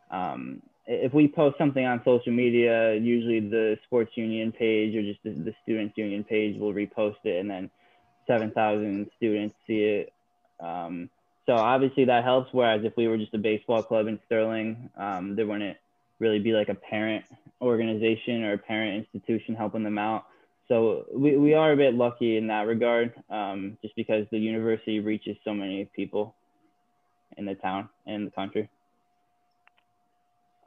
[0.09, 5.21] um, if we post something on social media, usually the sports union page or just
[5.23, 7.69] the, the students union page will repost it, and then
[8.27, 10.13] 7,000 students see it.
[10.59, 11.09] Um,
[11.45, 12.49] so obviously that helps.
[12.51, 15.77] Whereas if we were just a baseball club in Stirling, um, there wouldn't
[16.19, 17.25] really be like a parent
[17.61, 20.25] organization or a parent institution helping them out.
[20.71, 25.01] So we, we are a bit lucky in that regard, um, just because the university
[25.01, 26.33] reaches so many people
[27.35, 28.69] in the town and the country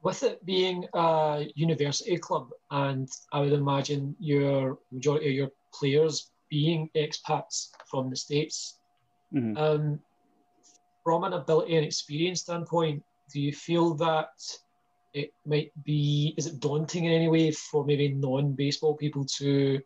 [0.05, 6.31] with it being a university club, and I would imagine your majority of your players
[6.51, 8.81] being expats from the states,
[9.33, 9.57] mm-hmm.
[9.57, 9.99] um,
[11.03, 14.29] from an ability and experience standpoint, do you feel that
[15.15, 19.81] it might be is it daunting in any way for maybe non-baseball people to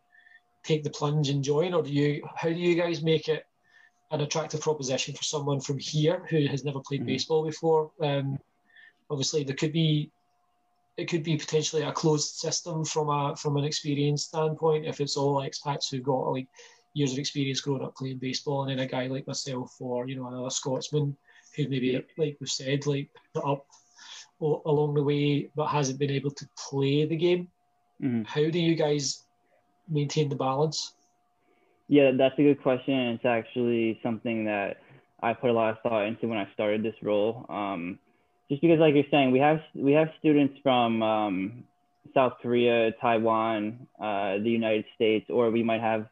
[0.69, 3.45] take the plunge and join, or do you how do you guys make it
[4.11, 7.09] an attractive proposition for someone from here who has never played mm-hmm.
[7.09, 7.91] baseball before?
[8.01, 8.39] Um,
[9.11, 10.11] obviously there could be
[10.97, 15.17] it could be potentially a closed system from a from an experience standpoint if it's
[15.17, 16.49] all expats who've got like
[16.95, 20.17] years of experience growing up playing baseball and then a guy like myself or you
[20.17, 21.17] know another Scotsman
[21.57, 23.67] who maybe like we've said like put up
[24.41, 27.49] along the way but hasn't been able to play the game.
[28.03, 28.23] Mm-hmm.
[28.23, 29.25] How do you guys
[29.89, 30.93] maintain the balance?
[31.89, 32.95] Yeah, that's a good question.
[32.95, 34.79] It's actually something that
[35.23, 37.47] I put a lot of thought into when I started this role.
[37.49, 37.99] Um,
[38.49, 41.65] just because like you're saying we have we have students from um,
[42.15, 46.07] south korea taiwan uh, the united states or we might have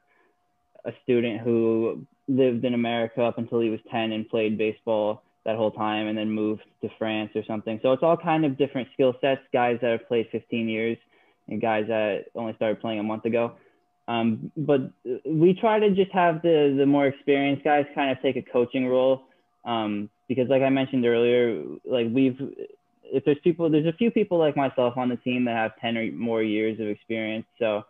[0.84, 5.56] a student who lived in america up until he was 10 and played baseball that
[5.56, 8.88] whole time and then moved to france or something so it's all kind of different
[8.92, 10.98] skill sets guys that have played 15 years
[11.48, 13.52] and guys that only started playing a month ago
[14.08, 14.92] um, but
[15.24, 18.86] we try to just have the the more experienced guys kind of take a coaching
[18.86, 19.24] role
[19.64, 22.38] um, because like I mentioned earlier, like we've
[23.02, 25.96] if there's people there's a few people like myself on the team that have 10
[25.96, 27.46] or more years of experience.
[27.58, 27.84] So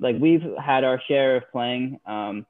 [0.00, 2.00] like we've had our share of playing.
[2.06, 2.44] Um,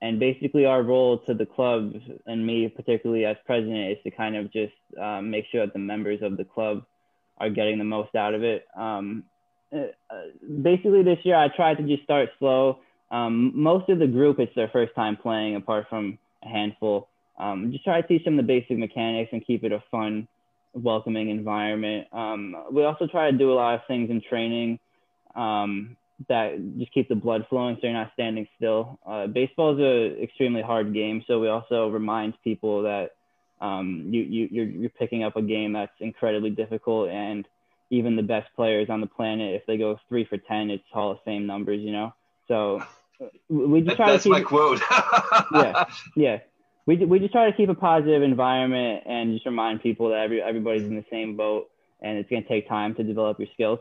[0.00, 1.94] and basically our role to the club
[2.26, 5.78] and me particularly as president is to kind of just um, make sure that the
[5.78, 6.84] members of the club
[7.38, 8.66] are getting the most out of it.
[8.76, 9.31] Um, uh,
[10.62, 12.80] basically this year I tried to just start slow.
[13.10, 17.08] Um, most of the group, it's their first time playing apart from a handful
[17.38, 20.28] um, just try to teach them the basic mechanics and keep it a fun,
[20.74, 22.06] welcoming environment.
[22.12, 24.78] Um, we also try to do a lot of things in training
[25.34, 25.96] um,
[26.28, 28.98] that just keep the blood flowing so you're not standing still.
[29.06, 33.10] Uh, baseball is an extremely hard game, so we also remind people that
[33.60, 37.46] um, you, you, you're, you're picking up a game that's incredibly difficult and
[37.92, 41.12] even the best players on the planet, if they go three for 10, it's Hall
[41.12, 42.12] of Fame numbers, you know?
[42.48, 42.82] So
[43.48, 44.80] we just try that's to keep my quote.
[45.54, 45.84] yeah.
[46.16, 46.38] Yeah
[46.86, 50.42] we, we just try to keep a positive environment and just remind people that every,
[50.42, 53.78] everybody's in the same boat and it's going to take time to develop your skills.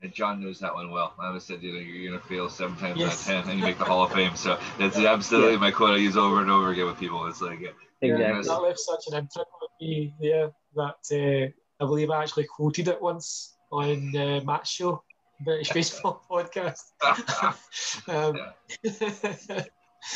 [0.00, 1.14] And John knows that one well.
[1.18, 3.28] I always said, you know, you're going to fail seven times yes.
[3.28, 4.34] out of 10 and you make the Hall of Fame.
[4.34, 5.58] So that's absolutely yeah.
[5.58, 7.26] my quote I use over and over again with people.
[7.26, 7.68] It's like, yeah,
[8.00, 8.48] exactly.
[8.48, 12.86] that left such an imprint on me, yeah, that uh, I believe I actually quoted
[12.86, 15.02] it once on uh, Matt's show,
[15.40, 16.92] British Baseball Podcast.
[18.08, 18.36] um,
[18.84, 19.64] yeah.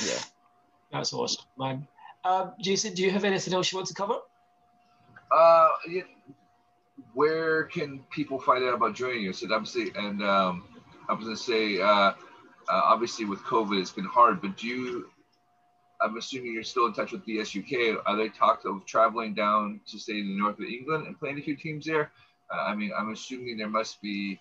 [0.05, 0.19] yeah.
[0.93, 1.89] That's awesome, man.
[2.25, 4.19] Um, Jason, do you have anything else you want to cover?
[5.33, 6.03] Uh, yeah.
[7.15, 9.33] Where can people find out about joining you?
[9.33, 10.65] So obviously, and um,
[11.09, 12.15] I was going to say, uh, uh,
[12.69, 14.41] obviously with COVID, it's been hard.
[14.41, 15.11] But do you?
[16.07, 18.03] I'm assuming you're still in touch with the SUK.
[18.07, 21.39] Are they talked of traveling down to say in the north of England and playing
[21.39, 22.13] a few teams there?
[22.53, 24.41] Uh, I mean, I'm assuming there must be.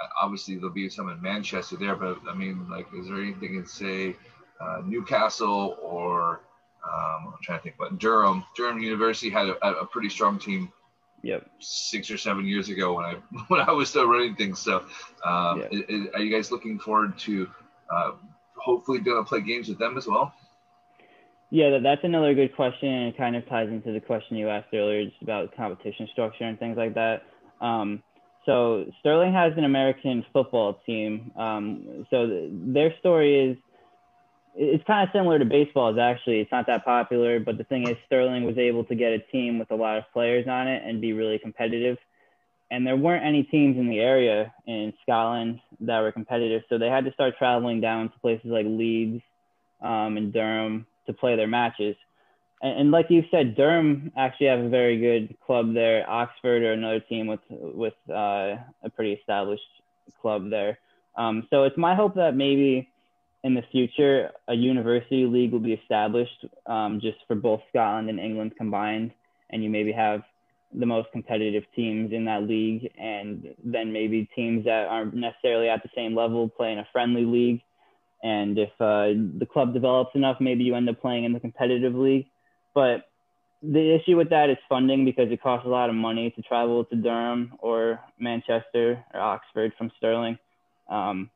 [0.00, 3.56] Uh, obviously, there'll be some in Manchester there, but I mean, like, is there anything
[3.56, 4.16] in say?
[4.60, 6.40] uh, Newcastle or
[6.86, 8.44] um, I'm trying to think about Durham.
[8.56, 10.72] Durham University had a, a, pretty strong team.
[11.22, 11.50] Yep.
[11.58, 13.14] Six or seven years ago when I
[13.48, 14.58] when I was still running things.
[14.58, 14.84] So,
[15.24, 17.48] um, is, is, are you guys looking forward to
[17.92, 18.12] uh,
[18.56, 20.32] hopefully going to play games with them as well?
[21.50, 24.72] Yeah, that's another good question, and it kind of ties into the question you asked
[24.72, 27.22] earlier, just about competition structure and things like that.
[27.60, 28.02] Um,
[28.46, 31.32] so Stirling has an American football team.
[31.36, 33.56] Um, so th- their story is
[34.56, 35.92] it's kind of similar to baseball.
[35.92, 39.12] Is actually it's not that popular, but the thing is, Stirling was able to get
[39.12, 41.98] a team with a lot of players on it and be really competitive.
[42.70, 46.88] and there weren't any teams in the area in Scotland that were competitive, so they
[46.88, 49.22] had to start traveling down to places like Leeds
[49.82, 51.96] um, and Durham to play their matches.
[52.62, 56.08] And, and like you said, Durham actually have a very good club there.
[56.08, 59.72] Oxford or another team with with uh, a pretty established
[60.20, 60.78] club there.
[61.16, 62.88] Um, so it's my hope that maybe
[63.42, 68.20] in the future a university league will be established um, just for both Scotland and
[68.20, 69.10] England combined,
[69.50, 70.22] and you maybe have
[70.72, 75.82] the most competitive teams in that league, and then maybe teams that aren't necessarily at
[75.82, 77.60] the same level play in a friendly league.
[78.22, 81.94] And if uh, the club develops enough, maybe you end up playing in the competitive
[81.94, 82.26] league.
[82.74, 83.06] But
[83.62, 86.84] the issue with that is funding because it costs a lot of money to travel
[86.84, 90.38] to Durham or Manchester or Oxford from Stirling.
[90.88, 91.30] Um,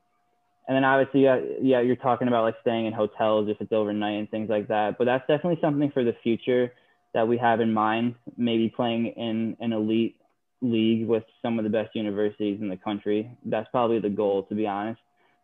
[0.67, 4.17] and then obviously, yeah, yeah, you're talking about like staying in hotels if it's overnight
[4.17, 4.97] and things like that.
[4.97, 6.73] But that's definitely something for the future
[7.13, 8.15] that we have in mind.
[8.35, 10.15] Maybe playing in an elite
[10.61, 13.29] league with some of the best universities in the country.
[13.45, 15.01] That's probably the goal, to be honest.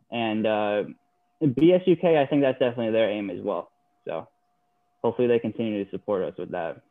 [0.09, 0.83] And uh,
[1.47, 3.71] BSUK, I think that's definitely their aim as well.
[4.05, 4.27] So
[5.03, 6.81] hopefully they continue to support us with that.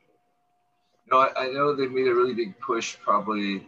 [1.10, 3.66] No, I, I know they made a really big push probably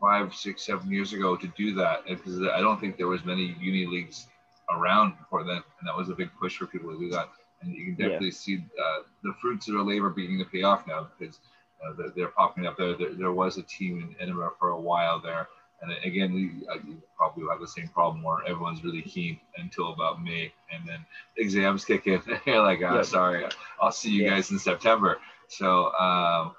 [0.00, 3.56] five, six, seven years ago to do that because I don't think there was many
[3.60, 4.26] uni leagues
[4.70, 7.28] around before then, and that was a big push for people to do that.
[7.62, 8.32] And you can definitely yeah.
[8.34, 11.38] see uh, the fruits of their labor beginning to pay off now because
[11.84, 12.94] uh, they're, they're, popping up there.
[12.94, 13.14] there.
[13.14, 13.32] there.
[13.32, 15.48] was a team in Edinburgh for a while there,
[15.80, 16.78] and again, we uh,
[17.16, 21.04] probably have the same problem where everyone's really keen until about May, and then
[21.36, 22.20] exams kick in.
[22.46, 23.02] You're like, oh, yeah.
[23.02, 23.46] sorry,
[23.80, 24.30] I'll see you yeah.
[24.30, 25.18] guys in September.
[25.48, 26.54] So, um,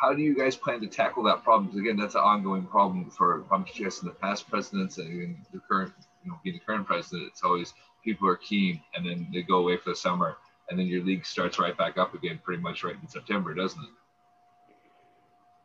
[0.00, 1.66] how do you guys plan to tackle that problem?
[1.66, 5.92] Because again, that's an ongoing problem for I'm suggesting the past presidents and the current,
[6.24, 7.28] you know, being the current president.
[7.28, 10.36] It's always people are keen, and then they go away for the summer,
[10.70, 13.82] and then your league starts right back up again, pretty much right in September, doesn't
[13.82, 13.90] it?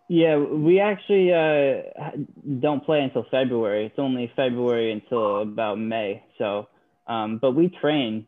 [0.10, 1.84] Yeah, we actually uh,
[2.60, 3.86] don't play until February.
[3.86, 6.24] It's only February until about May.
[6.40, 6.68] So,
[7.08, 8.26] um, but we train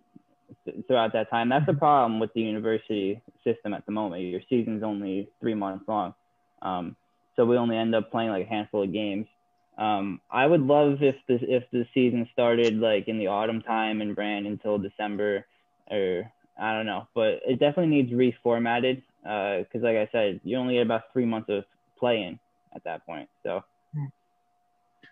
[0.64, 1.50] th- throughout that time.
[1.50, 4.22] That's the problem with the university system at the moment.
[4.22, 6.14] Your season's only three months long,
[6.62, 6.96] um,
[7.36, 9.26] so we only end up playing like a handful of games.
[9.76, 14.02] Um, I would love if the if the season started like in the autumn time
[14.02, 15.48] and ran until December,
[15.90, 20.58] or I don't know, but it definitely needs reformatted because, uh, like I said, you
[20.58, 21.64] only get about three months of
[22.00, 22.40] playing
[22.76, 23.30] at that point.
[23.44, 24.06] So, hmm.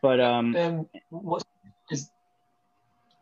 [0.02, 1.44] but um, um what
[1.92, 2.12] is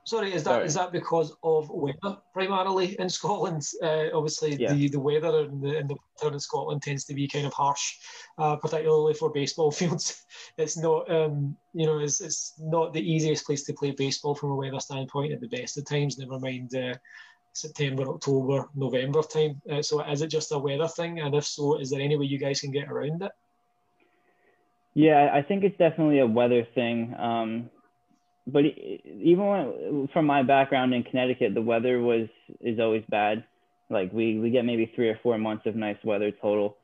[0.06, 0.65] sorry is that sorry.
[0.65, 3.63] is that because of weather primarily in Scotland?
[3.84, 4.73] Uh, obviously, yeah.
[4.73, 7.54] the the weather in the in the winter in Scotland tends to be kind of
[7.54, 7.97] harsh,
[8.38, 10.23] uh, particularly for baseball fields.
[10.58, 14.52] It's not um you know it's it's not the easiest place to play baseball from
[14.52, 16.17] a weather standpoint at the best of times.
[16.17, 16.73] Never mind.
[16.73, 16.95] Uh,
[17.58, 19.62] September, October, November time.
[19.70, 21.20] Uh, so is it just a weather thing?
[21.20, 23.32] And if so, is there any way you guys can get around it?
[24.93, 27.15] Yeah, I think it's definitely a weather thing.
[27.20, 27.70] Um,
[28.48, 32.28] but even when, from my background in Connecticut, the weather was
[32.62, 33.43] is always bad.
[33.89, 36.78] Like we we get maybe three or four months of nice weather total.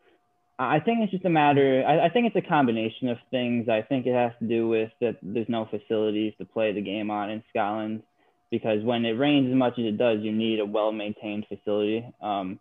[0.60, 1.84] I think it's just a matter.
[1.88, 3.70] I, I think it's a combination of things.
[3.70, 7.10] I think it has to do with that there's no facilities to play the game
[7.10, 8.04] on in Scotland
[8.54, 12.06] because when it rains as much as it does, you need a well-maintained facility.
[12.22, 12.60] Um,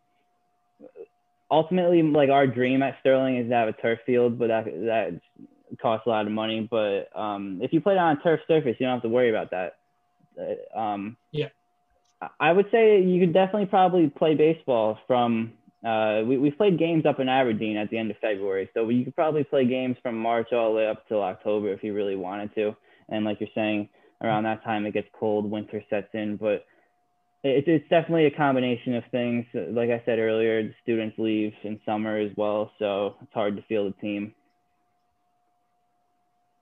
[1.51, 5.21] ultimately, like our dream at Stirling is to have a turf field, but that that
[5.83, 6.67] costs a lot of money.
[6.69, 9.29] But um, if you play it on a turf surface, you don't have to worry
[9.29, 9.75] about that.
[10.41, 11.49] Uh, um, yeah,
[12.41, 15.53] I would say you could definitely probably play baseball from.
[15.85, 19.05] Uh, we, we played games up in Aberdeen at the end of February, so you
[19.05, 22.17] could probably play games from March all the way up till October if you really
[22.17, 22.75] wanted to.
[23.11, 23.91] And like you're saying,
[24.23, 26.65] around that time it gets cold, winter sets in, but
[27.45, 29.45] it's, it's definitely a combination of things.
[29.53, 33.63] Like I said earlier, the students leave in summer as well, so it's hard to
[33.63, 34.35] field a team.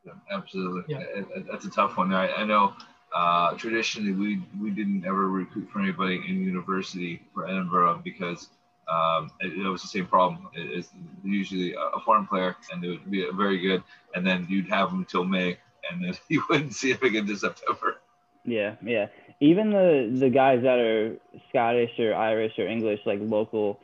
[0.05, 1.05] Yeah, absolutely, yeah.
[1.51, 2.13] that's a tough one.
[2.13, 2.73] I, I know
[3.15, 8.49] uh, traditionally we we didn't ever recruit for anybody in university for Edinburgh because
[8.89, 10.49] um, it, it, was the same problem.
[10.55, 10.89] It, it's
[11.23, 13.83] usually a foreign player, and it would be very good,
[14.15, 15.59] and then you'd have them until May,
[15.91, 17.97] and then you wouldn't see him again to September.
[18.45, 19.07] Yeah, yeah.
[19.41, 21.17] Even the the guys that are
[21.49, 23.81] Scottish or Irish or English, like local,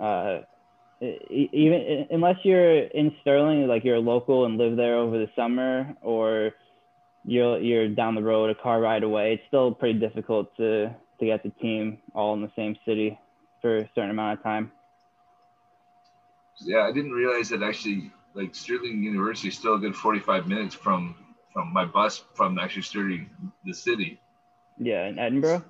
[0.00, 0.40] uh,
[1.00, 6.52] even unless you're in Stirling, like you're local and live there over the summer, or
[7.24, 11.24] you're you're down the road a car ride away, it's still pretty difficult to to
[11.24, 13.18] get the team all in the same city
[13.60, 14.72] for a certain amount of time.
[16.60, 20.74] Yeah, I didn't realize that actually like Stirling University is still a good 45 minutes
[20.74, 21.14] from
[21.54, 23.30] from my bus from actually Stirling,
[23.64, 24.20] the city.
[24.76, 25.64] Yeah, in Edinburgh.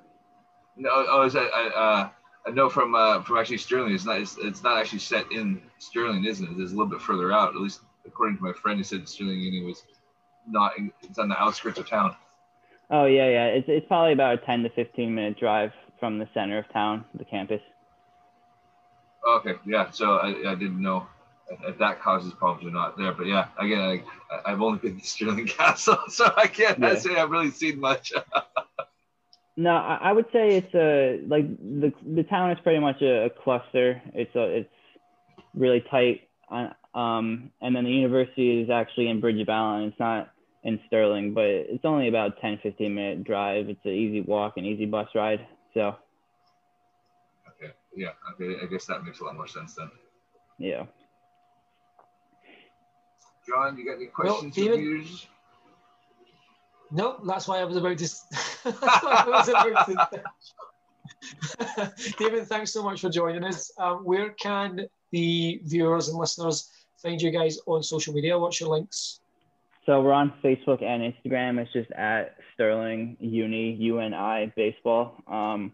[0.76, 2.08] No, oh, is that uh,
[2.46, 3.94] I know from uh, from actually Stirling.
[3.94, 6.60] It's not it's, it's not actually set in Stirling, isn't it?
[6.60, 7.50] It's a little bit further out.
[7.50, 9.84] At least according to my friend, he said Stirling Uni was
[10.48, 10.76] not.
[10.78, 12.16] In, it's on the outskirts of town.
[12.90, 13.46] Oh yeah, yeah.
[13.46, 17.04] It's it's probably about a ten to fifteen minute drive from the center of town,
[17.14, 17.62] the campus.
[19.28, 19.90] Okay, yeah.
[19.90, 21.06] So I, I didn't know
[21.66, 23.48] if that causes problems or not there, but yeah.
[23.58, 26.94] Again, I, I've only been to Stirling Castle, so I can't Yeah.
[26.96, 28.12] say I've really seen much.
[29.56, 33.26] No, I I would say it's a like the the town is pretty much a,
[33.26, 34.02] a cluster.
[34.14, 34.74] It's a it's
[35.54, 36.28] really tight.
[36.50, 39.84] Uh, Um, and then the university is actually in Bridge of Allan.
[39.90, 40.30] It's not
[40.62, 43.68] in Stirling, but it's only about 10, 15 minute drive.
[43.68, 45.44] It's an easy walk and easy bus ride.
[45.74, 45.96] So
[47.50, 48.10] okay, yeah.
[48.34, 49.90] Okay, I guess that makes a lot more sense then.
[50.58, 50.84] yeah.
[53.46, 54.54] John, you got any questions?
[54.54, 55.26] David- for viewers?
[56.90, 58.04] No, that's why I was about to.
[58.04, 60.22] that's why I was about to.
[62.18, 63.72] David, thanks so much for joining us.
[63.78, 68.38] Um, where can the viewers and listeners find you guys on social media?
[68.38, 69.20] What's your links?
[69.86, 71.58] So we're on Facebook and Instagram.
[71.58, 75.14] It's just at Stirling Uni UNI Baseball.
[75.26, 75.72] Um,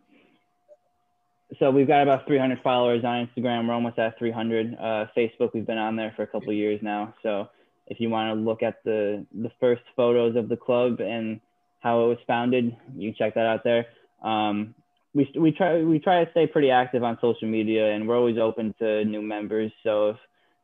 [1.58, 3.68] so we've got about 300 followers on Instagram.
[3.68, 4.74] We're almost at 300.
[4.74, 7.14] Uh, Facebook, we've been on there for a couple of years now.
[7.22, 7.48] So
[7.90, 11.40] if you want to look at the the first photos of the club and
[11.80, 13.86] how it was founded, you check that out there.
[14.22, 14.74] Um,
[15.12, 18.38] we we try we try to stay pretty active on social media, and we're always
[18.38, 19.72] open to new members.
[19.82, 20.16] So if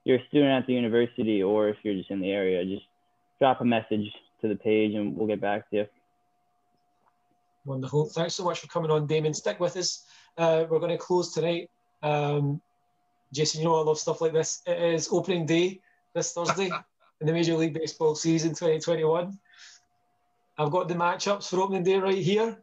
[0.04, 2.86] you're a student at the university or if you're just in the area, just
[3.40, 4.06] drop a message
[4.40, 5.86] to the page and we'll get back to you.
[7.64, 8.06] Wonderful.
[8.06, 9.34] Thanks so much for coming on, Damon.
[9.34, 10.04] Stick with us.
[10.38, 11.68] Uh, we're going to close tonight.
[12.04, 12.60] Um,
[13.32, 14.62] Jason, you know I love stuff like this.
[14.64, 15.80] It is opening day
[16.14, 16.70] this Thursday
[17.20, 19.38] in the Major League Baseball season 2021.
[20.58, 22.58] I've got the matchups for opening day right here.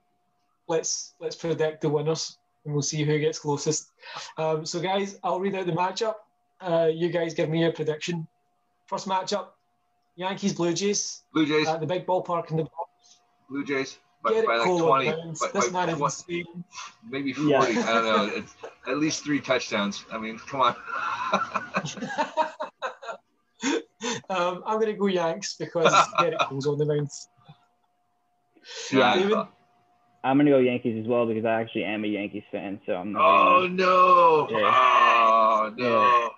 [0.68, 3.92] Let's let's predict the winners and we'll see who gets closest.
[4.38, 6.16] Um, so, guys, I'll read out the matchup.
[6.62, 8.28] Uh, you guys give me your prediction.
[8.86, 9.48] First matchup:
[10.16, 12.68] Yankees Blue Jays Blue Jays, at the big ballpark in the
[13.50, 15.16] Blue Jays, by, Get it by like 20, by,
[15.54, 16.46] This by man 20,
[17.10, 17.50] maybe 40.
[17.52, 17.60] Yeah.
[17.60, 18.32] I don't know.
[18.34, 18.56] It's
[18.88, 20.06] at least three touchdowns.
[20.12, 20.76] I mean, come on.
[24.30, 27.10] um, I'm going to go Yanks because Gerrit Cole's on the mound.
[28.92, 29.46] Yeah,
[30.24, 32.80] I'm gonna go Yankees as well because I actually am a Yankees fan.
[32.86, 34.48] So I'm never Oh gonna, no!
[34.50, 34.72] Yeah.
[34.74, 36.32] Oh no!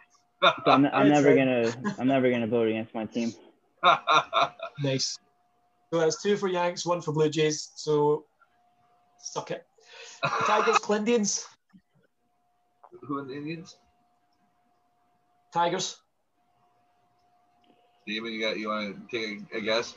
[0.66, 1.38] so I'm, I'm never right.
[1.38, 3.34] gonna I'm never gonna vote against my team.
[4.80, 5.18] Nice.
[5.94, 7.72] So that's two for Yanks, one for Blue Jays.
[7.76, 8.26] So
[9.20, 9.66] suck it.
[10.46, 11.46] Tigers, Clindians.
[13.04, 13.78] Who in the Indians?
[15.54, 16.02] Tigers.
[18.08, 19.96] Damon, you got you want to take a, a guess?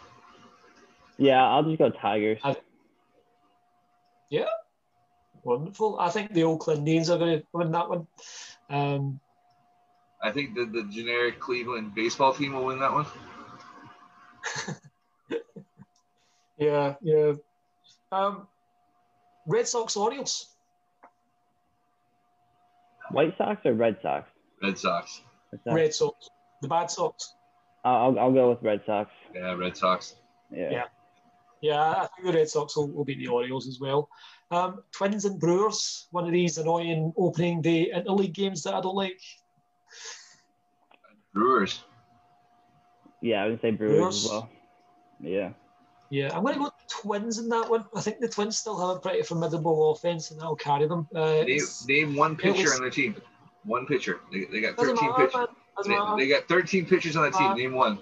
[1.18, 2.40] Yeah, I'll just go Tigers.
[2.42, 2.56] I-
[5.44, 5.98] Wonderful.
[5.98, 8.06] I think the Oakland Clindians are going to win that one.
[8.68, 9.18] Um,
[10.22, 13.06] I think the, the generic Cleveland baseball team will win that one.
[16.58, 17.32] yeah, yeah.
[18.12, 18.46] Um,
[19.46, 20.48] Red Sox, Orioles.
[23.10, 24.28] White Sox or Red Sox?
[24.62, 25.22] Red Sox.
[25.50, 25.74] Red Sox.
[25.74, 26.28] Red Sox.
[26.60, 27.34] The bad Sox.
[27.96, 29.10] I'll I'll go with Red Sox.
[29.34, 30.14] Yeah, Red Sox.
[30.50, 30.70] Yeah.
[30.70, 30.84] Yeah.
[31.60, 34.08] Yeah, I think the Red Sox will, will beat the Orioles as well.
[34.52, 38.94] Um, Twins and Brewers, one of these annoying opening day interleague games that I don't
[38.94, 39.20] like.
[41.34, 41.82] Brewers.
[43.20, 44.24] Yeah, I would say Brewers, Brewers.
[44.24, 44.48] as well.
[45.20, 45.50] Yeah.
[46.10, 47.84] Yeah, I'm going to go Twins in that one.
[47.94, 51.06] I think the Twins still have a pretty formidable offense, and that'll carry them.
[51.14, 53.16] Uh, Name, name one pitcher was- on their team.
[53.64, 54.20] One pitcher.
[54.32, 55.34] They, they got 13 matter, pitchers.
[55.34, 55.46] man.
[55.78, 57.54] Doesn't They, they got 13 pitchers on that team.
[57.54, 57.98] Name one.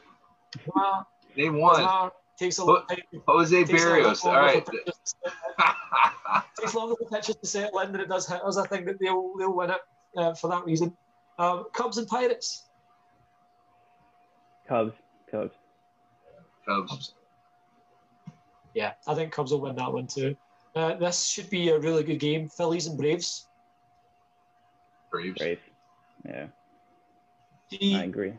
[0.74, 1.04] Doesn't.
[1.36, 2.10] Name one.
[2.38, 2.82] Takes a long.
[3.26, 4.24] Jose Takes Berríos.
[4.24, 4.54] All right.
[4.54, 4.64] longer right.
[4.64, 5.14] for pitchers
[6.58, 8.56] takes longer for pitchers to settle in than it does hitters.
[8.56, 9.80] I think that they'll they'll win it
[10.16, 10.96] uh, for that reason.
[11.38, 12.64] Um, Cubs and Pirates.
[14.68, 14.92] Cubs.
[15.30, 15.54] Cubs.
[16.66, 17.14] Cubs.
[18.74, 20.36] Yeah, I think Cubs will win that one too.
[20.74, 22.48] Uh, this should be a really good game.
[22.48, 23.46] Phillies and Braves.
[25.10, 25.38] Braves.
[25.38, 25.60] Braves.
[26.26, 26.46] Yeah.
[27.72, 28.34] I agree.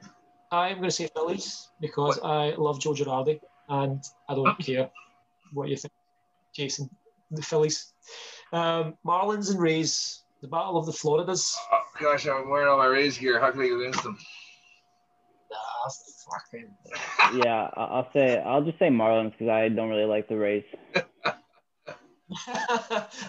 [0.52, 4.90] I'm going to say Phillies because I love Joe Girardi and I don't care
[5.54, 5.92] what you think,
[6.56, 6.90] Jason.
[7.32, 7.94] The Phillies.
[8.54, 10.24] Um, Marlins and Rays.
[10.42, 11.58] The Battle of the Floridas.
[11.74, 13.40] Oh, gosh, I'm wearing all my Rays gear.
[13.40, 14.18] How can I go against them?
[15.52, 15.90] Ah,
[16.32, 16.70] fucking.
[17.44, 20.64] Yeah, I- I'll say I'll just say Marlins because I don't really like the Rays.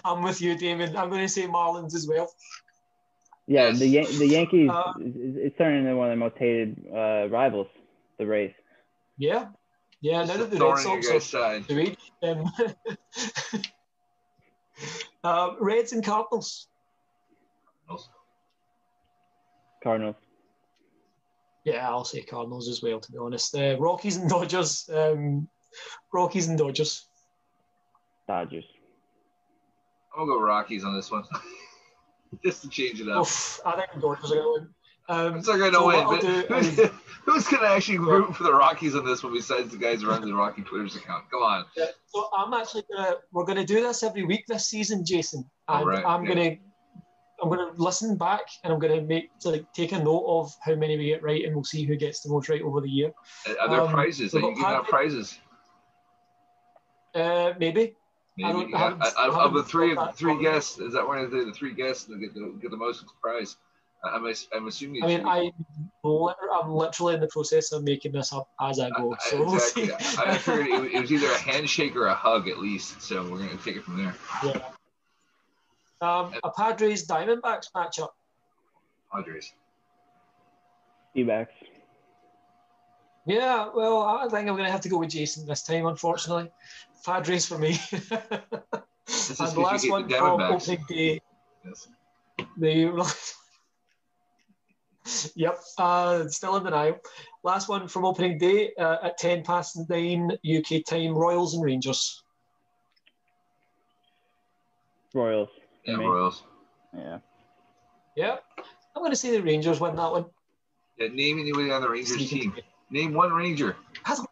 [0.05, 0.97] I'm with you, Damon.
[0.97, 2.31] I'm going to say Marlins as well.
[3.51, 3.79] Yeah, Yes.
[3.79, 7.29] the Yan- the Yankees Uh, is, is turning into one of their most hated uh,
[7.31, 7.67] rivals,
[8.19, 8.53] the Rays.
[9.17, 9.49] Yeah.
[10.03, 11.69] Yeah, now Just that the thorn Red in your Sox are guys' side.
[11.69, 11.99] to each.
[12.23, 12.53] Um,
[15.25, 16.69] um, Reds and Cardinals.
[19.83, 20.17] Cardinals.
[21.65, 23.01] Yeah, I'll say Cardinals as well.
[23.01, 24.89] To be honest, uh, Rockies and Dodgers.
[24.93, 25.49] Um,
[26.13, 27.07] Rockies and Dodgers.
[28.29, 28.65] Dodgers.
[30.17, 31.25] I'm gonna go Rockies on this one,
[32.45, 33.23] just to change it up.
[33.23, 34.69] Oof, I think the Dodgers are going to win.
[35.11, 36.91] Um, They're going to so win, do who's, is-
[37.25, 40.21] who's going to actually root for the Rockies on this one besides the guys run
[40.21, 41.25] the Rocky Twitter's account?
[41.31, 41.65] Come on.
[41.77, 45.49] Yeah, so I'm actually gonna we're gonna do this every week this season, Jason.
[45.69, 46.35] And Alright, I'm yeah.
[46.35, 46.57] gonna
[47.43, 50.99] I'm gonna listen back and I'm gonna make like take a note of how many
[50.99, 53.11] we get right and we'll see who gets the most right over the year.
[53.61, 54.35] Are there Um, prizes?
[54.35, 55.39] Are you giving out prizes?
[57.15, 57.95] Uh maybe.
[58.45, 58.71] I Maybe.
[58.71, 58.85] don't- I Yeah.
[58.91, 60.43] haven't- Out- Of the three, thought that three far.
[60.43, 63.05] guests, is that one of the, the three guests that get the, get the most
[63.21, 63.57] prize?
[64.05, 64.25] I- I'm,
[64.55, 65.03] I'm assuming.
[65.03, 65.51] I mean, I,
[66.05, 69.13] I'm literally in the process of making this up as I go.
[69.15, 69.87] I- So we'll exactly.
[69.89, 70.19] see.
[70.19, 73.03] I figured it, was- it was either a handshake or a hug at least.
[73.03, 74.15] So we're gonna take it from there.
[74.45, 74.61] yeah.
[76.01, 78.11] Um, a Padres Diamondbacks matchup.
[79.13, 79.53] Padres.
[81.13, 81.53] D-backs.
[83.27, 86.51] Yeah, well, I think I'm going to have to go with Jason this time, unfortunately.
[87.05, 87.79] Padres for me.
[87.93, 88.03] and
[89.09, 90.63] the last one the from Diamondbacks.
[90.63, 91.21] opening day,
[91.65, 91.89] Yes.
[92.57, 93.15] the
[95.37, 96.99] yep, uh, still in denial.
[97.43, 101.15] Last one from opening day uh, at ten past nine UK time.
[101.15, 102.23] Royals and Rangers.
[105.15, 105.49] Royals.
[105.85, 106.05] Yeah, me.
[106.05, 106.43] Royals.
[106.95, 107.19] Yeah.
[108.17, 108.37] Yeah,
[108.97, 110.27] I'm going to say the Rangers win that one.
[110.99, 112.57] Yeah, name anybody on the Rangers Sneaky team.
[112.91, 113.77] Name one Ranger.
[114.05, 114.31] I don't.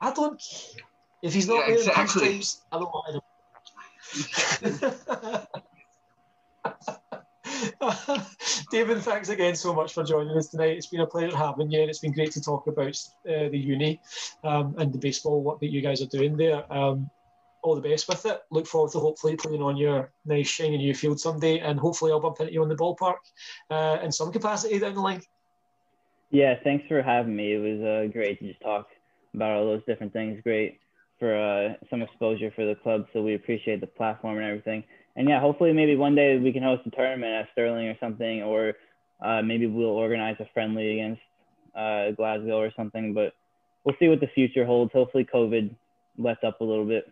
[0.00, 0.42] I don't.
[1.22, 2.26] If he's not Yeah, there exactly.
[2.26, 3.20] in times, I don't want him.
[8.70, 10.76] David, thanks again so much for joining us tonight.
[10.76, 12.96] It's been a pleasure having you, and it's been great to talk about
[13.28, 14.00] uh, the uni
[14.42, 16.70] um, and the baseball work that you guys are doing there.
[16.72, 17.08] Um,
[17.62, 18.40] all the best with it.
[18.50, 22.20] Look forward to hopefully playing on your nice shiny new field someday, and hopefully I'll
[22.20, 23.18] bump into you on the ballpark
[23.70, 25.22] uh, in some capacity down the line.
[26.30, 27.52] Yeah, thanks for having me.
[27.52, 28.88] It was uh, great to just talk
[29.34, 30.40] about all those different things.
[30.42, 30.80] Great
[31.22, 34.82] for uh, some exposure for the club, so we appreciate the platform and everything.
[35.14, 38.42] And yeah, hopefully maybe one day we can host a tournament at Stirling or something,
[38.42, 38.74] or
[39.24, 41.22] uh, maybe we'll organize a friendly against
[41.76, 43.14] uh, Glasgow or something.
[43.14, 43.34] But
[43.84, 44.92] we'll see what the future holds.
[44.92, 45.72] Hopefully COVID
[46.18, 47.04] lets up a little bit.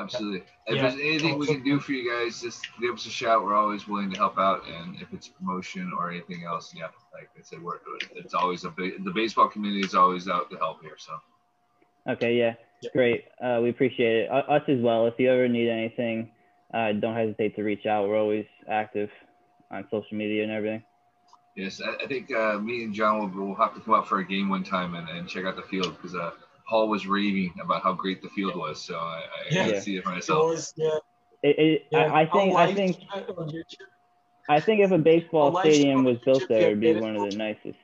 [0.00, 0.42] Absolutely.
[0.66, 0.82] If Yeah.
[0.82, 3.44] there's anything we can do for you guys, just give us a shout.
[3.44, 4.66] We're always willing to help out.
[4.66, 7.78] And if it's promotion or anything else, yeah, like I said, we're,
[8.16, 10.96] it's always a big, the baseball community is always out to help here.
[10.98, 11.12] So
[12.08, 12.90] Okay, yeah, Yeah.
[12.92, 13.24] great.
[13.42, 14.28] Uh, we appreciate it.
[14.30, 15.06] U- Us as well.
[15.06, 16.30] If you ever need anything,
[16.74, 18.08] uh, don't hesitate to reach out.
[18.08, 19.10] We're always active
[19.70, 20.82] on social media and everything.
[21.54, 24.18] yes, I, I think uh, me and John will, will have to come out for
[24.18, 26.30] a game one time and, and check out the field because uh,
[26.68, 28.82] Paul was raving about how great the field was.
[28.82, 29.66] So I, I Yeah.
[29.66, 30.42] got to see it for myself.
[30.42, 30.88] Yours, yeah,
[31.42, 31.98] It, it, yeah.
[32.12, 32.52] I, I think.
[32.54, 32.96] I'll I live think.
[32.96, 33.86] tweet it on YouTube.
[34.48, 37.78] I think if a baseball stadium was built there, it'd be one of the nicest.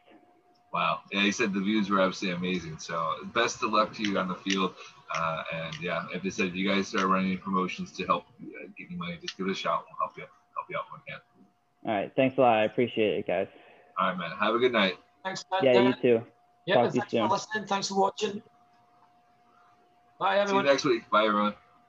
[0.72, 1.00] Wow.
[1.12, 2.78] Yeah, he said the views were absolutely amazing.
[2.78, 4.74] So best of luck to you on the field.
[5.14, 8.66] Uh, and yeah, if they said you guys start running any promotions to help uh,
[8.76, 9.84] get you money, just give it a shout.
[9.88, 11.20] We'll help you help you out when we can.
[11.86, 12.58] All right, thanks a lot.
[12.58, 13.46] I appreciate it, guys.
[13.98, 14.30] All right, man.
[14.38, 14.98] Have a good night.
[15.24, 15.60] Thanks, man.
[15.62, 16.24] Yeah, you too.
[16.66, 17.28] Yeah, Talk and to you thanks soon.
[17.28, 17.66] for listening.
[17.66, 18.42] Thanks for watching.
[20.18, 20.64] Bye, everyone.
[20.64, 21.10] See you next week.
[21.10, 21.54] Bye, everyone.